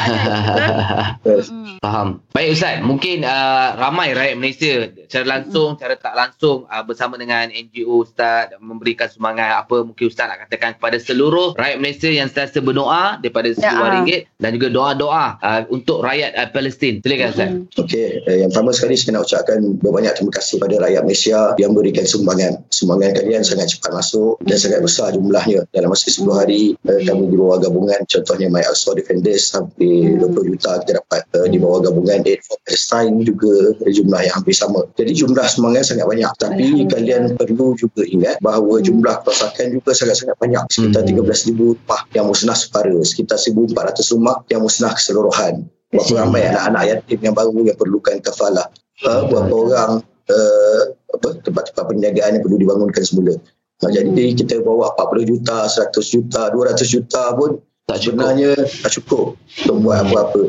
Yes. 1.25 1.49
Mm. 1.49 1.77
Faham. 1.81 2.09
Baik 2.33 2.49
Ustaz, 2.53 2.77
mungkin 2.81 3.25
uh, 3.25 3.69
ramai 3.77 4.13
rakyat 4.13 4.37
Malaysia 4.37 4.73
secara 5.07 5.25
langsung, 5.39 5.77
secara 5.77 5.95
tak 5.97 6.15
langsung 6.17 6.65
uh, 6.67 6.83
bersama 6.85 7.15
dengan 7.17 7.49
NGO 7.49 8.05
Ustaz 8.05 8.53
memberikan 8.59 9.09
sumbangan 9.09 9.65
apa 9.65 9.85
mungkin 9.85 10.05
Ustaz 10.09 10.29
nak 10.29 10.49
katakan 10.49 10.77
kepada 10.77 10.97
seluruh 10.99 11.55
rakyat 11.55 11.79
Malaysia 11.79 12.09
yang 12.09 12.29
sentiasa 12.29 12.61
berdoa 12.61 13.21
daripada 13.21 13.49
Ya, 13.55 13.71
RM10 13.71 13.81
ah. 13.81 13.93
ringgit 13.95 14.21
dan 14.41 14.51
juga 14.57 14.69
doa-doa 14.73 15.27
uh, 15.39 15.61
untuk 15.71 16.03
rakyat 16.03 16.35
uh, 16.35 16.49
Palestin. 16.51 17.01
Silakan 17.01 17.29
Ustaz. 17.31 17.49
Mm. 17.53 17.63
Okey, 17.81 18.07
eh, 18.27 18.37
yang 18.43 18.49
pertama 18.51 18.71
sekali 18.75 18.95
saya 18.97 19.11
nak 19.17 19.23
ucapkan 19.25 19.59
berbanyak 19.81 20.13
terima 20.17 20.33
kasih 20.35 20.53
kepada 20.59 20.75
rakyat 20.85 21.03
Malaysia 21.05 21.39
yang 21.61 21.73
berikan 21.73 22.05
sumbangan. 22.05 22.53
Sumbangan 22.69 23.11
kalian 23.15 23.43
sangat 23.45 23.67
cepat 23.71 23.93
masuk 23.95 24.41
dan 24.45 24.57
sangat 24.59 24.81
besar 24.83 25.13
jumlahnya. 25.15 25.65
Dalam 25.71 25.93
masa 25.93 26.11
10 26.11 26.27
hari 26.35 26.54
eh, 26.75 27.01
kami 27.05 27.31
di 27.31 27.37
bawah 27.37 27.59
gabungan 27.61 28.01
contohnya 28.07 28.47
My 28.51 28.63
Al-Aqsa 28.65 28.97
Defenders 28.97 29.55
hampir 29.55 30.19
20 30.19 30.51
juta 30.55 30.81
kita 30.83 30.93
dapat 31.03 31.23
eh, 31.37 31.49
di 31.53 31.59
bawah 31.61 31.85
gabungan 31.85 32.25
Aid 32.25 32.41
for 32.47 32.59
Palestine 32.65 33.23
juga 33.27 33.75
jumlah 33.85 34.21
yang 34.25 34.35
hampir 34.41 34.55
sama. 34.57 34.87
Jadi 34.97 35.13
jumlah 35.15 35.47
sumbangan 35.47 35.85
sangat 35.85 36.07
banyak. 36.07 36.33
Tapi 36.41 36.65
kalian 36.89 37.23
perlu 37.37 37.75
juga 37.77 38.03
ingat 38.07 38.39
bahawa 38.41 38.81
jumlah 38.81 39.15
kerosakan 39.27 39.79
juga 39.79 39.91
sangat-sangat 39.93 40.37
banyak. 40.39 40.63
Sekitar 40.71 41.03
Hmm. 41.05 41.21
13,000 41.25 41.75
rumah 41.77 42.01
yang 42.17 42.27
musnah 42.31 42.57
separa. 42.57 42.97
Sekitar 43.05 43.39
1,400 43.39 44.15
rumah 44.15 44.41
yang 44.49 44.63
musnah 44.65 44.93
keseluruhan. 44.95 45.67
Berapa 45.95 46.11
Hmm. 46.11 46.21
ramai 46.27 46.43
anak-anak 46.51 46.83
yatim 46.91 47.21
yang 47.23 47.35
baru 47.37 47.61
yang 47.71 47.79
perlukan 47.79 48.17
kafalah. 48.25 48.67
Uh, 49.03 49.27
berapa 49.27 49.55
orang 49.55 49.93
uh, 50.31 50.83
apa 51.15 51.29
tempat-tempat 51.43 51.85
perniagaan 51.87 52.39
yang 52.39 52.43
perlu 52.47 52.59
dibangunkan 52.59 53.03
semula. 53.03 53.35
Ha, 53.83 53.91
jadi 53.91 54.25
kita 54.39 54.63
bawa 54.63 54.95
40 54.95 55.31
juta, 55.35 55.67
100 55.67 56.15
juta, 56.15 56.53
200 56.55 56.87
juta 56.87 57.23
pun 57.35 57.59
Tak 57.85 58.01
cukup. 58.01 58.07
sebenarnya 58.07 58.51
tak 58.81 58.91
cukup 59.01 59.25
untuk 59.37 59.77
buat 59.83 59.99
apa-apa. 60.07 60.43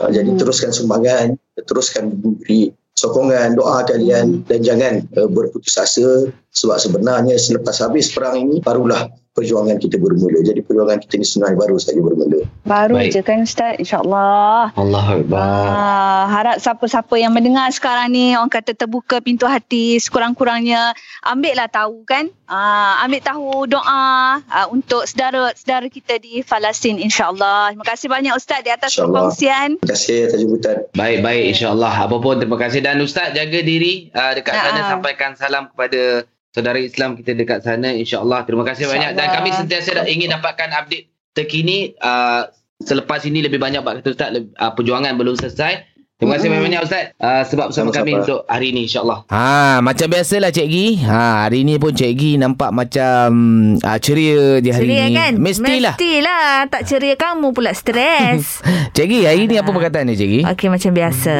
Ha, 0.00 0.08
jadi 0.10 0.30
teruskan 0.40 0.72
sumbangan, 0.72 1.36
teruskan 1.68 2.16
beri 2.18 2.72
sokongan 3.00 3.56
doa 3.56 3.80
kalian 3.88 4.44
dan 4.44 4.60
jangan 4.60 4.94
uh, 5.16 5.28
berputus 5.30 5.80
asa 5.80 6.28
sebab 6.52 6.76
sebenarnya 6.76 7.40
selepas 7.40 7.80
habis 7.80 8.12
perang 8.12 8.36
ini 8.36 8.60
barulah 8.60 9.08
perjuangan 9.30 9.78
kita 9.78 9.96
bermula. 9.96 10.42
Jadi 10.42 10.60
perjuangan 10.66 10.98
kita 10.98 11.14
ni 11.22 11.26
sebenarnya 11.26 11.56
baru 11.58 11.76
saja 11.78 12.00
bermula. 12.02 12.40
Baru 12.66 12.96
Baik. 12.98 13.10
je 13.14 13.20
kan 13.22 13.38
Ustaz 13.46 13.78
insyaAllah. 13.78 14.74
Allah 14.74 15.06
Akbar. 15.06 15.66
Ah, 15.70 16.24
harap 16.30 16.56
siapa-siapa 16.58 17.14
yang 17.18 17.30
mendengar 17.30 17.70
sekarang 17.70 18.10
ni 18.10 18.34
orang 18.34 18.50
kata 18.50 18.74
terbuka 18.74 19.22
pintu 19.22 19.46
hati 19.46 20.02
sekurang-kurangnya 20.02 20.94
ambillah 21.22 21.70
tahu 21.70 22.02
kan 22.02 22.26
ah, 22.50 23.02
ambil 23.06 23.22
tahu 23.22 23.48
doa 23.70 24.42
ah, 24.42 24.66
untuk 24.74 25.06
saudara-saudara 25.06 25.86
kita 25.86 26.18
di 26.18 26.42
Palestin 26.42 26.98
insyaAllah 26.98 27.74
terima 27.74 27.86
kasih 27.86 28.06
banyak 28.10 28.34
Ustaz 28.34 28.66
di 28.66 28.70
atas 28.74 28.90
InsyaAllah. 28.90 29.30
perkongsian 29.30 29.68
Terima 29.78 29.92
kasih 29.94 30.16
atas 30.26 30.38
jemputan. 30.42 30.76
Baik-baik 30.92 31.44
insyaAllah. 31.56 31.92
Apa 31.94 32.16
pun 32.18 32.34
terima 32.42 32.58
kasih. 32.58 32.80
Dan 32.82 32.98
Ustaz 33.00 33.32
jaga 33.32 33.60
diri 33.62 34.10
uh, 34.12 34.32
dekat 34.34 34.54
sana. 34.54 34.80
Sampaikan 34.90 35.30
salam 35.38 35.70
kepada 35.70 36.26
saudara 36.54 36.78
Islam 36.78 37.14
kita 37.18 37.34
dekat 37.34 37.62
sana. 37.62 37.94
InsyaAllah. 37.94 38.46
Terima 38.46 38.64
kasih 38.66 38.90
banyak. 38.90 39.14
Dan 39.14 39.26
InsyaAllah. 39.26 39.36
kami 39.42 39.50
sentiasa 39.54 39.90
ingin 40.06 40.34
dapatkan 40.34 40.68
update 40.74 41.06
terkini. 41.34 41.94
Uh, 42.02 42.46
selepas 42.82 43.22
ini 43.26 43.44
lebih 43.44 43.62
banyak 43.62 43.82
Pak 43.82 44.02
kata 44.02 44.08
Ustaz. 44.14 44.30
Uh, 44.34 44.72
perjuangan 44.74 45.14
belum 45.16 45.38
selesai. 45.38 45.86
Terima 46.20 46.36
kasih 46.36 46.48
banyak-banyak 46.48 46.80
Ustaz. 46.84 47.04
Uh, 47.16 47.42
sebab 47.42 47.66
bersama 47.66 47.88
Sama-sama. 47.88 47.96
kami 47.98 48.12
untuk 48.14 48.40
hari 48.44 48.66
ini 48.70 48.80
insyaAllah. 48.84 49.18
Ha, 49.26 49.44
macam 49.80 50.06
biasalah 50.06 50.50
Cik 50.50 50.68
Gi. 50.68 50.86
Ha, 51.02 51.20
hari 51.42 51.64
ni 51.64 51.74
pun 51.74 51.90
Cik 51.90 52.12
Gi 52.12 52.32
nampak 52.36 52.70
macam 52.70 53.28
uh, 53.74 53.98
ceria 53.98 54.60
di 54.60 54.68
hari 54.68 54.84
Ceria 54.86 55.04
ni. 55.06 55.16
kan? 55.16 55.32
Mestilah. 55.34 55.94
Mestilah. 55.96 56.68
Tak 56.68 56.82
ceria 56.84 57.16
kamu 57.16 57.48
pula 57.50 57.72
stres. 57.72 58.60
Cik 58.92 59.06
Gi, 59.06 59.20
hari 59.24 59.48
ni 59.48 59.56
apa 59.56 59.70
perkataan 59.70 60.04
ni 60.04 60.14
Cik 60.14 60.28
Gi? 60.28 60.40
Okey 60.44 60.68
macam 60.68 60.90
biasa 60.92 61.36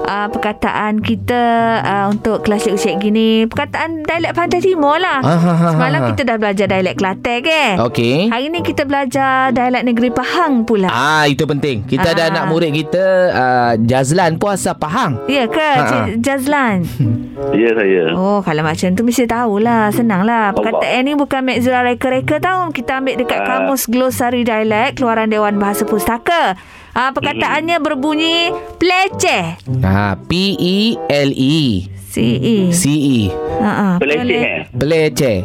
uh, 0.00 0.26
Perkataan 0.30 1.02
kita 1.02 1.42
uh, 1.80 2.06
Untuk 2.08 2.40
kelas 2.40 2.62
cikgu 2.62 2.78
cikgu 2.78 3.00
gini 3.02 3.28
Perkataan 3.44 4.00
dialek 4.00 4.32
Pantai 4.32 4.62
Timur 4.62 4.96
lah 4.96 5.20
Ah, 5.20 5.34
ha, 5.34 5.52
ha, 5.52 5.68
Semalam 5.70 6.00
ha. 6.00 6.06
kita 6.08 6.22
dah 6.22 6.36
belajar 6.38 6.66
dialek 6.66 6.94
Kelantan 6.96 7.42
ke 7.42 7.62
Okey. 7.82 8.30
Hari 8.30 8.46
ni 8.48 8.62
kita 8.62 8.82
belajar 8.84 9.50
dialek 9.50 9.82
negeri 9.82 10.08
Pahang 10.08 10.62
pula 10.62 10.88
Ah, 10.88 11.26
itu 11.26 11.44
penting. 11.44 11.82
Kita 11.84 12.14
ada 12.14 12.30
anak 12.30 12.44
murid 12.46 12.70
kita 12.72 13.04
uh, 13.28 13.72
Jazlan 14.14 14.38
pun 14.38 14.54
asal 14.54 14.78
Pahang. 14.78 15.18
Ya 15.26 15.50
ke 15.50 15.58
Ha, 15.58 15.82
ha. 15.82 15.98
Jazlan 16.14 16.86
Ya 17.58 17.74
saya. 17.74 18.14
Oh 18.14 18.38
kalau 18.40 18.62
macam 18.62 18.94
tu 18.94 19.02
mesti 19.02 19.26
tahulah 19.26 19.90
Senang 19.90 20.22
lah 20.22 20.54
Perkataan 20.54 21.02
ni 21.02 21.18
bukan 21.18 21.42
Mekzura 21.42 21.82
reka-reka 21.82 22.38
tau 22.38 22.70
Kita 22.70 23.02
ambil 23.02 23.18
dekat 23.18 23.42
Ah. 23.42 23.66
Kamus 23.66 23.90
Glosari 23.90 24.46
Dialek 24.46 24.94
Keluaran 24.94 25.26
Dewan 25.26 25.58
Bahasa 25.58 25.82
Pustaka 25.82 26.54
Ah, 26.94 27.10
perkataannya 27.10 27.82
berbunyi 27.82 28.54
peleceh. 28.78 29.58
Ha, 29.82 30.14
P 30.14 30.30
E 30.54 30.78
L 31.10 31.34
E 31.34 31.90
C-E. 31.90 32.70
C 32.70 32.82
E. 32.86 33.18
Ha 33.58 33.66
ah. 33.66 33.94
Peleceh 33.98 34.30
eh. 34.38 34.62
Peleceh. 34.70 35.38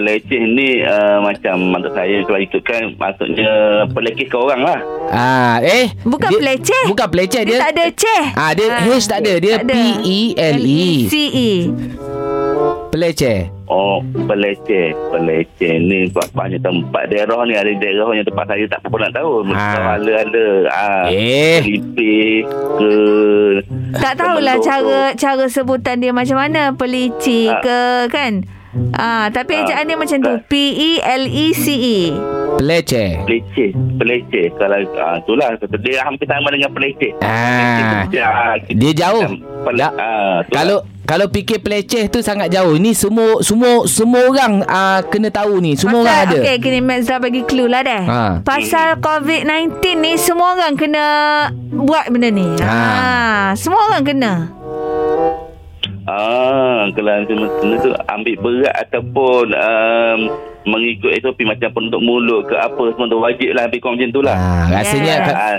Peleceh 0.00 0.40
ni 0.48 0.80
uh, 0.80 1.20
macam 1.20 1.60
maksud 1.70 1.92
saya 1.92 2.24
kalau 2.24 2.40
itu 2.40 2.56
kan 2.64 2.88
maksudnya 2.96 3.52
pelekeh 3.92 4.24
ke 4.24 4.32
orang 4.32 4.64
lah. 4.64 4.80
Ah, 5.06 5.60
eh 5.60 5.92
Bukan 6.00 6.32
peleceh. 6.32 6.88
Bukan 6.88 7.04
peleceh 7.06 7.44
Dia, 7.44 7.52
dia. 7.52 7.60
tak 7.60 7.70
ada 7.70 7.84
ceh. 7.92 8.22
Ah, 8.32 8.56
dia 8.56 8.80
H 8.80 8.88
tak 9.04 9.20
ada. 9.20 9.32
Dia 9.36 9.60
Tak. 9.60 9.68
P 9.68 9.72
E 10.00 10.20
L 10.32 10.56
E. 10.58 10.88
C-E. 11.04 11.50
Peleceh. 12.88 13.52
Oh, 13.66 14.00
peleceh. 14.24 14.96
Peleceh 15.12 15.72
ni 15.78 16.08
banyak 16.10 16.58
tempat 16.58 17.06
daerah 17.06 17.44
ni 17.44 17.54
ada 17.54 17.68
daerah 17.70 18.08
yang 18.10 18.24
tempat 18.24 18.48
saya 18.48 18.64
tak 18.66 18.80
pernah 18.82 19.12
tahu. 19.12 19.44
Mesti 19.44 19.76
Ah. 19.76 19.94
ada 19.94 20.12
ada. 20.18 20.46
Ah, 20.66 21.04
Eh. 21.06 21.60
Pelipih 21.60 22.48
ke 22.80 22.92
Tak 23.94 24.16
tahulah 24.16 24.56
cara 24.58 25.12
cara 25.12 25.44
sebutan 25.46 26.00
dia 26.00 26.10
macam 26.10 26.40
mana. 26.40 26.72
Pelici 26.72 27.46
Ah. 27.46 27.60
ke 27.60 27.78
kan? 28.08 28.48
Ah, 28.92 29.26
tapi 29.28 29.54
Ah. 29.54 29.62
ejaan 29.62 29.84
dia 29.84 29.96
macam 29.96 30.18
tu. 30.18 30.30
Ah. 30.30 30.38
P-E-L-E-C-E. 30.44 31.98
Peleceh. 32.52 33.10
Peleceh, 33.24 33.70
peleceh. 33.96 34.46
Kalau 34.54 34.76
ah, 34.96 35.16
itulah 35.16 35.48
dia 35.78 36.02
hampir 36.02 36.26
sama 36.26 36.50
dengan 36.50 36.70
peleceh. 36.70 37.12
Ah. 37.18 38.04
Ah, 38.12 38.54
Dia 38.60 38.92
jauh. 38.92 39.22
Pel- 39.60 39.78
Tak. 39.78 39.92
ah. 39.96 40.36
Kalau 40.46 40.78
kalau 41.02 41.26
fikir 41.26 41.58
peleceh 41.58 42.06
tu 42.06 42.20
sangat 42.20 42.48
jauh. 42.48 42.76
Ni 42.76 42.92
semua 42.92 43.40
semua 43.40 43.82
semua 43.84 44.28
orang 44.28 44.62
uh, 44.62 45.00
kena 45.04 45.26
tahu 45.26 45.58
ni. 45.58 45.74
Semua 45.74 46.04
orang 46.04 46.18
ada. 46.24 46.38
Okey, 46.38 46.56
kini 46.60 46.78
Max 46.78 47.06
dah 47.06 47.18
bagi 47.18 47.42
clue 47.42 47.66
lah 47.66 47.82
dah. 47.82 48.02
Ha. 48.04 48.22
Pasal 48.40 48.98
COVID-19 48.98 49.74
ni 49.96 50.14
semua 50.14 50.54
orang 50.54 50.74
kena 50.74 51.04
buat 51.72 52.06
benda 52.08 52.30
ni. 52.30 52.46
Ha. 52.56 52.70
Ha. 52.70 53.08
Semua 53.54 53.90
orang 53.90 54.04
kena. 54.04 54.32
Ah, 56.10 56.90
kalau 56.90 57.12
kena 57.24 57.46
tu 57.78 57.90
ambil 58.04 58.34
berat 58.36 58.74
ataupun 58.80 59.44
um, 59.52 60.18
mengikut 60.66 61.14
SOP 61.16 61.38
macam 61.42 61.70
penutup 61.70 62.00
mulut 62.00 62.44
ke 62.44 62.54
apa 62.54 62.82
semua 62.90 63.06
tu 63.06 63.16
wajib 63.16 63.48
lah 63.52 63.64
ambil 63.64 63.78
kau 63.78 63.92
macam 63.92 64.10
tu 64.10 64.20
lah. 64.20 64.34
Ah, 64.34 64.64
rasanya 64.72 65.14
Yeah. 65.14 65.24
ka- 65.24 65.38
Ah, 65.38 65.56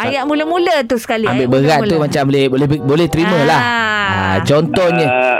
Ayat 0.00 0.24
mula-mula 0.24 0.80
tu 0.82 0.96
sekali. 0.96 1.26
ambil 1.26 1.42
ayat 1.42 1.52
berat 1.52 1.68
tu 1.74 1.82
mula-mula. 1.84 2.04
macam 2.06 2.22
boleh 2.24 2.44
boleh 2.46 2.66
boleh 2.80 3.06
terima 3.08 3.38
lah. 3.42 3.60
Ah. 3.60 4.08
Ah, 4.08 4.36
contohnya 4.40 5.06
ah, 5.06 5.38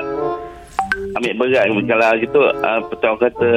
ambil 1.14 1.32
berat 1.38 1.64
kalau 1.84 2.10
gitu 2.18 2.40
uh, 2.42 2.80
kata 3.16 3.50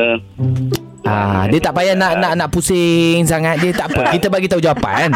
Ah, 1.05 1.45
dia 1.45 1.61
tak 1.61 1.77
payah 1.77 1.93
nak 1.93 2.17
nak 2.17 2.33
nak 2.33 2.47
pusing 2.49 3.21
sangat. 3.23 3.61
Dia 3.61 3.69
tak 3.71 3.93
apa. 3.93 4.09
Kita 4.09 4.25
bagi 4.25 4.49
tahu 4.49 4.57
jawapan. 4.57 5.13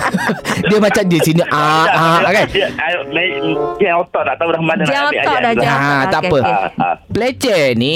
dia 0.70 0.78
macam 0.78 1.02
dia 1.04 1.18
sini 1.20 1.42
ah 1.44 1.86
ah 1.90 2.18
kan. 2.38 2.46
Dia, 2.48 2.70
me- 3.10 3.58
dia 3.76 3.98
otak 3.98 4.22
tak 4.24 4.36
tahu 4.38 4.54
dah 4.54 4.62
mana 4.62 4.82
Dia 4.82 4.94
nak 4.94 5.02
ambil 5.04 5.18
otak 5.18 5.34
ayat 5.34 5.42
dah, 5.42 5.52
lah. 5.52 5.66
Ah, 5.66 5.74
otak. 5.74 6.06
tak 6.06 6.20
apa. 6.22 6.38
okey. 6.38 7.50
Ah, 7.50 7.68
ni 7.74 7.94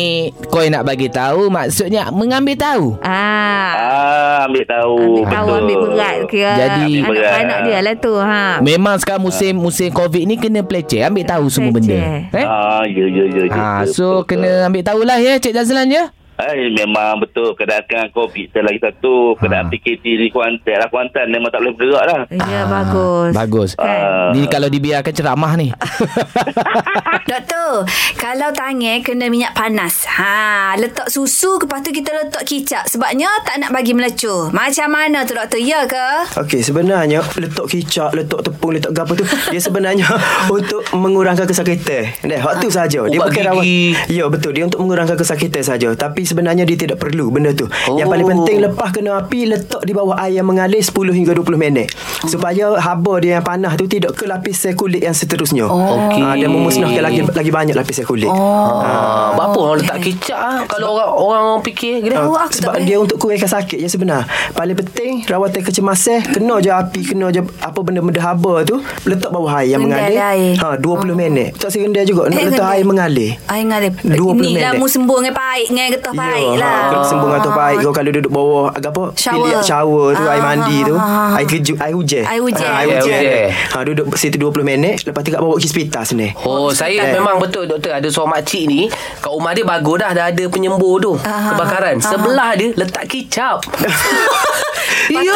kau 0.51 0.67
nak 0.67 0.83
bagi 0.83 1.09
tahu 1.09 1.47
maksudnya 1.47 2.11
mengambil 2.11 2.57
tahu. 2.59 2.85
Ah. 3.01 3.71
Ah, 3.71 4.39
ambil 4.45 4.65
tahu. 4.67 4.99
Ambil 4.99 5.27
tahu 5.31 5.47
betul. 5.47 5.59
ambil 5.63 5.77
berat 5.87 6.17
kira 6.27 6.53
Jadi- 6.59 7.01
anak-anak 7.01 7.59
dia 7.63 7.79
lah 7.81 7.95
tu 7.95 8.13
ha. 8.19 8.43
Memang 8.59 8.99
sekarang 8.99 9.23
musim 9.23 9.55
musim 9.55 9.89
Covid 9.89 10.27
ni 10.27 10.35
kena 10.35 10.67
peleceh, 10.67 11.07
ambil 11.07 11.23
tahu 11.23 11.47
semua 11.49 11.71
benda. 11.71 11.95
Eh? 11.95 12.45
Ah, 12.45 12.83
ya, 12.83 13.05
ya, 13.07 13.25
ya. 13.25 13.43
ya, 13.47 13.55
Ah, 13.55 13.81
ya, 13.83 13.89
so 13.89 14.21
betul, 14.21 14.35
kena 14.35 14.67
ambil 14.67 14.83
tahulah 14.83 15.19
ya 15.19 15.39
Cik 15.39 15.55
Jazlan 15.55 15.87
ya. 15.87 16.11
Eh, 16.39 16.71
memang 16.71 17.19
betul 17.19 17.51
keadaan 17.53 17.83
COVID 18.09 18.55
saya 18.55 18.63
lagi 18.63 18.79
satu 18.79 19.35
Ha. 19.35 19.39
keadaan 19.41 19.67
PKP 19.69 20.05
di 20.17 20.29
Kuantan 20.29 20.79
lah 20.79 20.87
Kuantan 20.87 21.27
memang 21.29 21.51
tak 21.51 21.61
boleh 21.61 21.75
bergerak 21.75 22.05
lah 22.05 22.19
Ya 22.31 22.59
Ah, 22.59 22.65
bagus. 22.65 23.31
Bagus. 23.35 23.71
Ah. 23.77 24.31
Ni 24.31 24.47
kalau 24.47 24.67
dibiarkan 24.67 25.11
ceramah 25.11 25.53
ni. 25.55 25.75
Doktor, 27.29 27.85
kalau 28.15 28.49
tangan 28.51 29.01
kena 29.01 29.27
minyak 29.27 29.53
panas, 29.53 30.07
ha, 30.09 30.73
letak 30.75 31.09
susu 31.09 31.59
lepas 31.59 31.81
tu 31.81 31.91
kita 31.91 32.11
letak 32.15 32.45
kicap 32.45 32.85
sebabnya 32.85 33.29
tak 33.43 33.59
nak 33.59 33.71
bagi 33.71 33.93
melecur. 33.93 34.49
Macam 34.51 34.89
mana 34.89 35.23
tu 35.23 35.33
doktor? 35.33 35.59
Ya 35.59 35.85
ke? 35.85 36.39
Okey, 36.39 36.61
sebenarnya 36.61 37.21
letak 37.35 37.67
kicap, 37.67 38.13
letak 38.13 38.41
tepung, 38.43 38.73
letak 38.73 38.93
gapo 38.93 39.13
tu 39.13 39.25
dia 39.49 39.59
sebenarnya 39.59 40.07
untuk 40.49 40.87
mengurangkan 40.93 41.45
kesakitan. 41.45 42.09
Dah, 42.23 42.39
hak 42.39 42.55
tu 42.59 42.69
saja. 42.69 43.01
Dia 43.03 43.19
Ubat 43.19 43.29
bukan 43.29 43.43
rawat. 43.45 43.65
Ya, 44.07 44.25
betul. 44.27 44.53
Dia 44.53 44.65
untuk 44.65 44.81
mengurangkan 44.81 45.17
kesakitan 45.17 45.63
saja. 45.63 45.89
Tapi 45.91 46.25
sebenarnya 46.29 46.63
dia 46.63 46.77
tidak 46.77 46.99
perlu 46.99 47.29
benda 47.29 47.51
tu. 47.51 47.65
Oh. 47.89 47.97
Yang 47.97 48.09
paling 48.11 48.27
Oh. 48.27 48.33
penting 48.37 48.57
lepas 48.63 48.89
kena 48.91 49.11
api 49.17 49.41
letak 49.47 49.83
di 49.83 49.93
bawah 49.93 50.17
air 50.19 50.37
yang 50.37 50.47
mengalir 50.47 50.79
10 50.79 50.93
hingga 51.11 51.33
20 51.33 51.57
minit. 51.57 51.89
Supaya 52.23 52.77
haba 52.77 53.15
dia 53.19 53.33
yang 53.33 53.45
panas 53.45 53.73
tu 53.75 53.87
tidak 53.87 54.13
ke 54.13 54.25
lapisan 54.25 54.75
kulit 54.75 55.01
yang 55.01 55.13
seterusnya. 55.13 55.65
Oh. 55.65 56.07
Okey. 56.07 56.21
dan 56.39 56.51
memusnahkan 56.51 57.01
lagi 57.01 57.21
lagi 57.25 57.51
banyak 57.51 57.73
lapisan 57.73 58.05
kulit. 58.05 58.29
Oh. 58.29 58.37
Ah, 58.79 59.33
apa 59.33 59.57
orang 59.57 59.81
letak 59.81 59.99
kicap 60.01 60.37
ah? 60.37 60.59
Kalau 60.65 60.93
orang 60.93 61.11
orang 61.15 61.63
fikir 61.63 62.01
gini. 62.01 62.13
Uh, 62.13 62.37
aku 62.37 62.53
tak 62.53 62.61
sebab 62.61 62.73
boleh. 62.75 62.85
dia 62.85 62.97
untuk 62.99 63.17
kurangkan 63.17 63.49
sakit 63.49 63.79
je 63.79 63.89
sebenar. 63.89 64.23
Paling 64.53 64.77
penting 64.77 65.25
rawatan 65.25 65.63
kecemasan 65.63 66.21
kena 66.29 66.59
je 66.59 66.69
api 66.69 67.01
kena 67.07 67.31
je 67.31 67.41
apa 67.59 67.79
benda-benda 67.79 68.21
haba 68.21 68.61
tu 68.63 68.77
letak 69.05 69.31
bawah 69.31 69.57
air 69.57 69.73
yang 69.73 69.83
mengalir. 69.83 70.19
air. 70.19 70.53
Ha 70.59 70.77
20 70.77 71.15
minit. 71.15 71.57
Tak 71.57 71.71
si 71.71 71.79
rendah 71.79 72.03
juga 72.03 72.27
nak 72.27 72.37
Eh, 72.37 72.45
letak 72.47 72.67
air 72.69 72.85
mengalir. 72.85 73.31
Ai 73.47 73.63
ngalih. 73.63 73.93
20 73.99 74.35
Ni 74.39 74.53
lah 74.55 74.75
minit. 74.75 74.79
mu 74.79 74.87
sembuh 74.87 75.17
dengan 75.19 75.35
pahit 75.35 75.67
dengan 75.69 75.87
getah 75.91 76.13
Ya, 76.19 76.51
lah. 76.57 76.75
ha, 76.75 76.91
Kena 76.91 77.05
sembung 77.05 77.33
atau 77.33 77.51
baik 77.51 77.77
kau 77.81 77.93
kalau 77.93 78.11
duduk 78.11 78.29
bawah 78.29 78.67
agak 78.71 78.91
apa? 78.91 79.05
Shower. 79.15 79.39
bilik 79.41 79.63
shower 79.63 80.07
tu 80.11 80.23
Ah, 80.23 80.33
air 80.33 80.43
mandi 80.43 80.77
tu. 80.83 80.93
ah, 80.93 81.01
ah, 81.01 81.19
ah. 81.29 81.37
Air 81.37 81.47
keju 81.47 81.75
air 81.77 81.93
hujan. 81.93 82.25
Air 82.25 82.41
hujan. 82.41 82.65
Ha, 82.65 82.79
air 82.79 82.89
hujan. 82.95 83.21
Ha 83.69 83.79
duduk 83.83 84.07
situ 84.15 84.37
20 84.37 84.63
minit 84.63 84.97
lepas 85.03 85.21
tu 85.21 85.29
kat 85.29 85.39
bawa 85.39 85.55
pergi 85.55 85.67
hospital 85.67 86.03
sini. 86.05 86.29
Oh, 86.41 86.71
saya 86.71 87.09
memang 87.09 87.39
betul 87.39 87.65
doktor 87.65 87.93
ada 87.93 88.09
seorang 88.09 88.35
makcik 88.35 88.65
ni 88.65 88.91
kat 89.17 89.29
rumah 89.29 89.53
dia 89.53 89.65
bagus 89.65 89.97
dah 89.99 90.11
dah 90.13 90.27
ada 90.29 90.45
penyembur 90.47 90.99
tu 90.99 91.13
Ah, 91.21 91.53
kebakaran. 91.53 91.97
ah. 91.97 92.05
Sebelah 92.05 92.51
dia 92.55 92.69
letak 92.75 93.05
kicap. 93.07 93.63
Ya. 95.09 95.33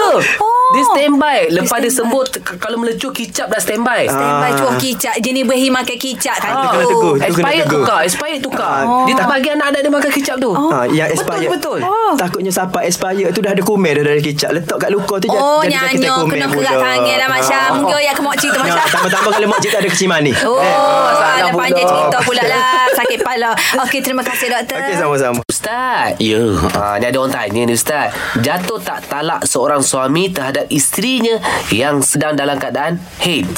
Dia 0.73 0.85
standby. 0.87 1.39
Lepas 1.51 1.79
dia 1.79 1.93
sembuh 1.93 2.23
t- 2.27 2.41
kalau 2.57 2.77
melecur 2.77 3.11
kicap 3.11 3.47
dah 3.47 3.57
standby. 3.57 4.05
Standby 4.05 4.49
Ah. 4.49 4.57
cuah 4.57 4.75
kicap. 4.77 5.15
Jenis 5.17 5.45
berhi 5.45 5.69
makan 5.69 5.97
kicap 5.97 6.37
kan 6.37 6.51
Ah, 6.51 6.59
tu. 6.59 6.69
kena 6.69 6.85
tegur. 6.87 7.15
Itu 7.15 7.23
kena 7.23 7.27
Expired 7.29 7.67
tukar, 7.69 8.01
expired 8.03 8.41
tukar. 8.41 8.77
Oh. 8.83 9.05
Dia 9.05 9.15
tak 9.15 9.27
bagi 9.29 9.49
anak-anak 9.51 9.81
dia 9.81 9.91
makan 9.91 10.11
kicap 10.11 10.37
tu. 10.39 10.51
Ha, 10.51 10.61
yang 10.87 11.07
Betul, 11.07 11.15
expired. 11.15 11.51
betul. 11.51 11.79
Oh. 11.83 12.13
Takutnya 12.15 12.51
sampai 12.51 12.83
expired 12.85 13.31
tu 13.31 13.41
dah 13.41 13.51
ada 13.51 13.63
kumen 13.63 13.93
dah 13.93 14.05
dari 14.07 14.21
kicap. 14.21 14.51
Letak 14.53 14.77
kat 14.79 14.91
luka 14.91 15.15
tu 15.17 15.27
Oh, 15.29 15.61
jadi 15.61 15.75
sakit 15.75 15.99
nyanyo 15.99 16.15
kena 16.27 16.47
kerat 16.47 16.77
tangan 16.77 17.17
lah 17.17 17.29
Masya. 17.29 17.57
Ah. 17.59 17.69
Mungkin 17.75 17.97
ayat 17.99 18.15
ke 18.15 18.23
makcik 18.23 18.49
tu 18.49 18.59
Masya. 18.59 18.83
tambah-tambah 18.89 19.31
kalau 19.33 19.59
cik 19.59 19.71
tak 19.71 19.81
ada 19.81 19.89
keciman 19.89 20.21
ni. 20.21 20.33
Oh, 20.43 20.59
masalah 20.59 21.35
ada 21.35 21.45
pula. 21.49 21.63
panjang 21.63 21.87
cerita 21.87 22.19
pula 22.21 22.43
lah. 22.43 22.61
Sakit 22.99 23.17
kepala. 23.19 23.51
Okey, 23.83 24.01
terima 24.01 24.23
kasih 24.23 24.47
doktor. 24.49 24.77
Okey, 24.77 24.95
sama-sama. 24.95 25.41
Ustaz. 25.45 26.19
Ya. 26.19 26.43
Ha, 26.75 26.99
ni 26.99 27.05
ada 27.05 27.17
orang 27.17 27.33
tanya 27.33 27.63
ni 27.63 27.73
Ustaz. 27.73 28.11
Jatuh 28.37 28.79
tak 28.79 29.07
talak 29.07 29.43
seorang 29.43 29.81
suami 29.81 30.29
terhadap 30.29 30.62
isterinya 30.69 31.41
yang 31.69 31.99
sedang 31.99 32.35
dalam 32.35 32.57
keadaan 32.57 33.01
haid? 33.19 33.49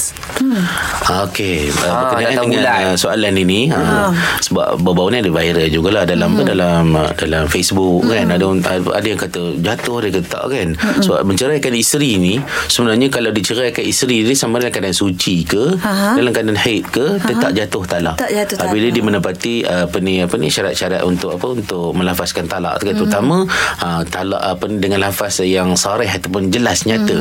Ha, 1.01 1.25
Okey, 1.25 1.69
Ha, 1.71 2.11
berkenaan 2.11 2.33
dengan 2.35 2.47
bulan. 2.51 2.79
uh, 2.83 2.95
soalan 2.95 3.33
ini 3.35 3.69
uh, 3.69 4.09
sebab 4.39 4.77
baru-baru 4.77 5.09
ni 5.11 5.19
ada 5.19 5.31
viral 5.31 5.67
jugalah 5.69 6.03
dalam 6.03 6.33
apa 6.33 6.43
dalam 6.43 6.83
dalam 7.15 7.43
Facebook 7.45 8.05
kan 8.05 8.25
ada 8.27 8.45
ada 8.91 9.05
yang 9.05 9.17
kata 9.17 9.41
jatuh 9.57 9.95
ada 9.95 10.05
yang 10.05 10.15
kata 10.15 10.27
tak 10.27 10.43
kan. 10.47 10.67
Sebab 10.99 11.19
menceraikan 11.23 11.73
isteri 11.73 12.17
ni 12.17 12.33
sebenarnya 12.67 13.07
kalau 13.07 13.29
diceraikan 13.29 13.83
isteri 13.83 14.21
dia 14.21 14.33
sama 14.33 14.57
dalam 14.57 14.71
keadaan 14.71 14.93
suci 14.93 15.43
ke 15.43 15.77
Aha. 15.77 16.15
dalam 16.15 16.31
keadaan 16.31 16.57
haid 16.57 16.83
ke 16.87 17.17
tetap 17.21 17.51
jatuh 17.51 17.83
talak. 17.83 18.15
Tak 18.15 18.29
jatuh 18.29 18.55
talak. 18.55 18.67
Apabila 18.67 18.87
dia 18.89 19.03
menepati 19.03 19.53
apa 19.63 19.97
ni 19.99 20.19
apa 20.19 20.35
ni 20.35 20.47
syarat-syarat 20.47 21.01
untuk 21.01 21.33
apa 21.33 21.47
untuk 21.51 21.91
melafazkan 21.91 22.45
talak 22.45 22.77
Hmm. 22.77 22.93
terutama 22.93 23.37
uh, 23.79 24.01
talak 24.05 24.39
apa 24.39 24.63
ni 24.67 24.77
dengan 24.77 25.01
lafaz 25.01 25.41
yang 25.41 25.73
sarih 25.73 26.07
ataupun 26.07 26.47
jelas 26.47 26.85
nyata. 26.95 27.17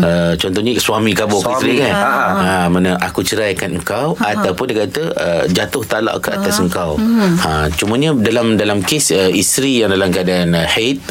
Uh, 0.00 0.32
contohnya 0.40 0.72
suami 0.80 1.12
kabur 1.12 1.44
ke 1.44 1.50
isteri 1.60 1.74
Suami. 1.76 1.84
kan. 1.84 1.92
Ha. 1.92 2.10
Ha, 2.40 2.54
mana 2.72 2.90
aku 2.96 3.20
ceraikan 3.20 3.76
engkau 3.76 4.16
ataupun 4.16 4.64
dia 4.72 4.88
kata 4.88 5.02
uh, 5.12 5.44
jatuh 5.52 5.84
talak 5.84 6.24
ke 6.24 6.32
atas 6.32 6.56
engkau. 6.58 6.96
Ha 7.44 7.68
cumanya 7.76 8.16
dalam 8.16 8.56
dalam 8.56 8.80
kes 8.80 9.12
uh, 9.12 9.30
isteri 9.30 9.84
yang 9.84 9.92
dalam 9.92 10.08
keadaan 10.08 10.56
uh, 10.56 10.66
haid 10.66 11.04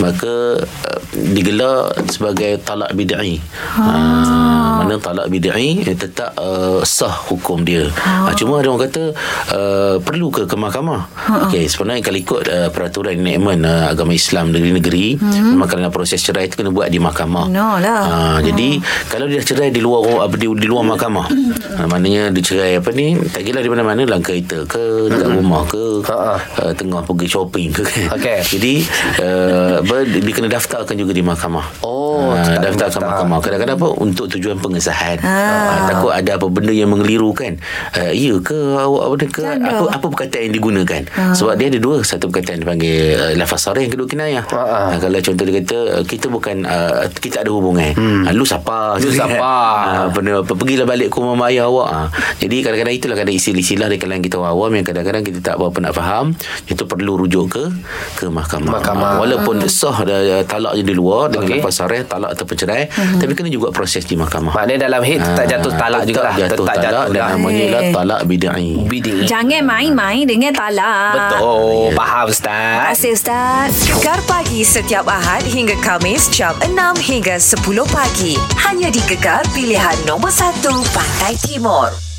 maka 0.00 0.64
uh, 0.64 1.00
digelar 1.12 1.92
sebagai 2.08 2.58
talak 2.64 2.90
bid'i. 2.96 3.36
Ha 3.76 4.72
mana 4.82 4.98
talak 4.98 5.30
bid'i 5.30 5.86
eh, 5.86 5.96
tetap 5.96 6.34
uh, 6.36 6.82
sah 6.82 7.14
hukum 7.30 7.62
dia. 7.62 7.86
Ha, 8.02 8.34
cuma 8.34 8.58
ada 8.58 8.68
orang 8.72 8.90
kata 8.90 9.02
uh, 9.54 9.96
perlu 10.02 10.28
ke 10.34 10.42
ke 10.50 10.56
mahkamah. 10.58 11.06
Okey 11.48 11.70
sebenarnya 11.70 12.02
kalau 12.02 12.18
ikut 12.18 12.40
uh, 12.50 12.68
peraturan 12.74 13.22
enactment 13.22 13.62
uh, 13.62 13.92
agama 13.92 14.12
Islam 14.12 14.50
negeri-negeri 14.50 15.22
memang 15.22 15.68
kerana 15.70 15.88
proses 15.94 16.18
cerai 16.18 16.50
itu 16.50 16.58
kena 16.58 16.74
buat 16.74 16.90
di 16.90 16.98
mahkamah. 16.98 17.41
No 17.48 17.78
lah. 17.80 18.02
Ha, 18.02 18.18
jadi 18.44 18.78
kalau 19.08 19.26
dia 19.26 19.42
cerai 19.42 19.70
di 19.72 19.80
luar 19.80 20.26
apa 20.28 20.34
di, 20.36 20.46
di 20.46 20.66
luar 20.68 20.84
mahkamah. 20.86 21.26
Ha, 21.78 21.88
maknanya 21.88 22.30
dia 22.34 22.42
cerai 22.44 22.78
apa 22.78 22.90
ni 22.92 23.16
tak 23.32 23.46
kira 23.48 23.64
di 23.64 23.70
mana-mana 23.70 24.04
dalam 24.04 24.20
kereta 24.20 24.66
ke 24.68 25.08
dekat 25.08 25.30
rumah 25.32 25.64
ke 25.66 25.82
Ha, 26.02 26.18
ha. 26.18 26.36
uh, 26.58 26.72
tengah 26.74 26.98
pergi 27.06 27.30
shopping 27.30 27.70
ke 27.70 27.86
kan. 27.86 28.18
Okey. 28.18 28.40
Jadi 28.58 28.74
uh, 29.22 29.78
dia 30.02 30.32
kena 30.34 30.50
daftarkan 30.50 30.98
juga 30.98 31.14
di 31.14 31.22
mahkamah. 31.22 31.86
Oh, 31.86 32.34
ha, 32.34 32.58
daftarkan 32.58 32.98
daftar. 32.98 33.06
mahkamah. 33.06 33.38
Kadang-kadang 33.38 33.76
apa 33.78 33.88
untuk 34.02 34.26
tujuan 34.34 34.58
pengesahan. 34.58 35.22
Ha, 35.22 35.94
takut 35.94 36.10
ada 36.10 36.36
apa 36.36 36.46
benda 36.50 36.74
yang 36.74 36.90
mengeliru 36.90 37.30
kan. 37.30 37.54
Uh, 37.94 38.10
ya 38.10 38.34
ke 38.42 38.56
awak 38.74 39.02
apa 39.06 39.14
ke 39.30 39.40
apa 39.46 39.84
apa 39.94 40.06
perkataan 40.10 40.50
yang 40.50 40.54
digunakan. 40.58 41.02
Sebab 41.38 41.54
dia 41.54 41.70
ada 41.70 41.78
dua 41.78 42.02
satu 42.02 42.26
perkataan 42.26 42.66
dipanggil 42.66 43.14
uh, 43.14 43.32
lafaz 43.38 43.70
sarih 43.70 43.86
yang 43.86 43.94
kedua 43.94 44.06
kinayah. 44.10 44.44
Ha, 44.50 44.58
ha. 44.58 44.80
Ha, 44.90 44.98
kalau 44.98 45.18
contoh 45.22 45.44
dia 45.46 45.54
kata 45.62 45.78
uh, 46.02 46.04
kita 46.04 46.26
bukan 46.26 46.66
uh, 46.66 47.06
kita 47.14 47.31
ada 47.34 47.50
hubungan. 47.50 47.92
Hmm. 47.92 48.22
Ha, 48.22 48.30
lu 48.30 48.42
siapa? 48.42 48.98
Lu 48.98 49.08
siapa? 49.08 49.52
Ha, 49.82 50.10
benda 50.10 50.40
apa 50.40 50.52
pergilah 50.52 50.84
balik 50.84 51.08
ke 51.08 51.16
rumah 51.16 51.48
ayah 51.48 51.66
awak. 51.66 51.88
Ha. 51.88 52.00
Jadi 52.36 52.56
kadang-kadang 52.60 52.94
itulah 52.94 53.16
kadang 53.16 53.32
istilah-istilah 53.32 53.86
di 53.86 53.96
kalangan 53.96 54.20
kita 54.20 54.36
orang 54.36 54.52
awam 54.52 54.70
yang 54.72 54.84
kadang-kadang 54.84 55.22
kita 55.22 55.38
tak 55.40 55.54
berapa 55.56 55.78
nak 55.80 55.92
faham. 55.92 56.26
Itu 56.64 56.84
perlu 56.84 57.16
rujuk 57.18 57.44
ke 57.48 57.64
ke 58.16 58.26
mahkamah. 58.26 58.70
Mahkamah. 58.74 59.10
Ha, 59.10 59.18
walaupun 59.18 59.56
sah 59.64 59.96
dah 60.02 60.18
talaknya 60.44 60.82
di 60.82 60.92
luar 60.92 61.28
dengan 61.28 61.46
Okey. 61.46 61.58
lafaz 61.58 61.74
sarih 61.78 62.02
talak 62.02 62.30
atau 62.32 62.44
pencerai, 62.44 62.82
tapi 62.90 63.32
kena 63.32 63.48
juga 63.48 63.70
proses 63.70 64.02
di 64.02 64.14
mahkamah. 64.14 64.52
Maknanya 64.52 64.86
dalam 64.86 65.00
haid 65.00 65.20
tetap 65.20 65.46
jatuh 65.46 65.72
talak 65.72 66.02
juga 66.04 66.20
lah. 66.22 66.32
Ah, 66.32 66.38
Jatuh 66.38 66.56
Tetap 66.58 66.66
talak 66.66 66.82
jatuh 66.82 67.04
dan 67.08 67.22
lah. 67.22 67.30
namanya 67.32 67.62
ialah 67.62 67.82
Eh. 67.82 67.92
talak 67.92 68.20
bid'i. 68.24 68.70
Bidi. 68.82 69.14
Jangan 69.24 69.62
main-main 69.62 70.24
dengan 70.24 70.52
talak. 70.52 71.12
Betul. 71.14 71.92
Faham 71.92 72.10
Terima 72.22 72.30
Ustaz. 72.30 72.78
kasih 72.88 73.10
Ustaz. 73.12 73.72
Gegar 73.88 74.20
pagi 74.24 74.60
setiap 74.62 75.04
Ahad 75.04 75.42
hingga 75.44 75.76
Kamis 75.78 76.26
jam 76.28 76.54
6 76.58 76.96
hingga 77.12 77.36
10 77.36 77.60
pagi. 77.92 78.40
Hanya 78.64 78.88
di 78.88 79.04
Gegar 79.04 79.44
pilihan 79.52 80.00
nombor 80.08 80.32
1 80.32 80.64
Pantai 80.96 81.36
Timur. 81.36 82.11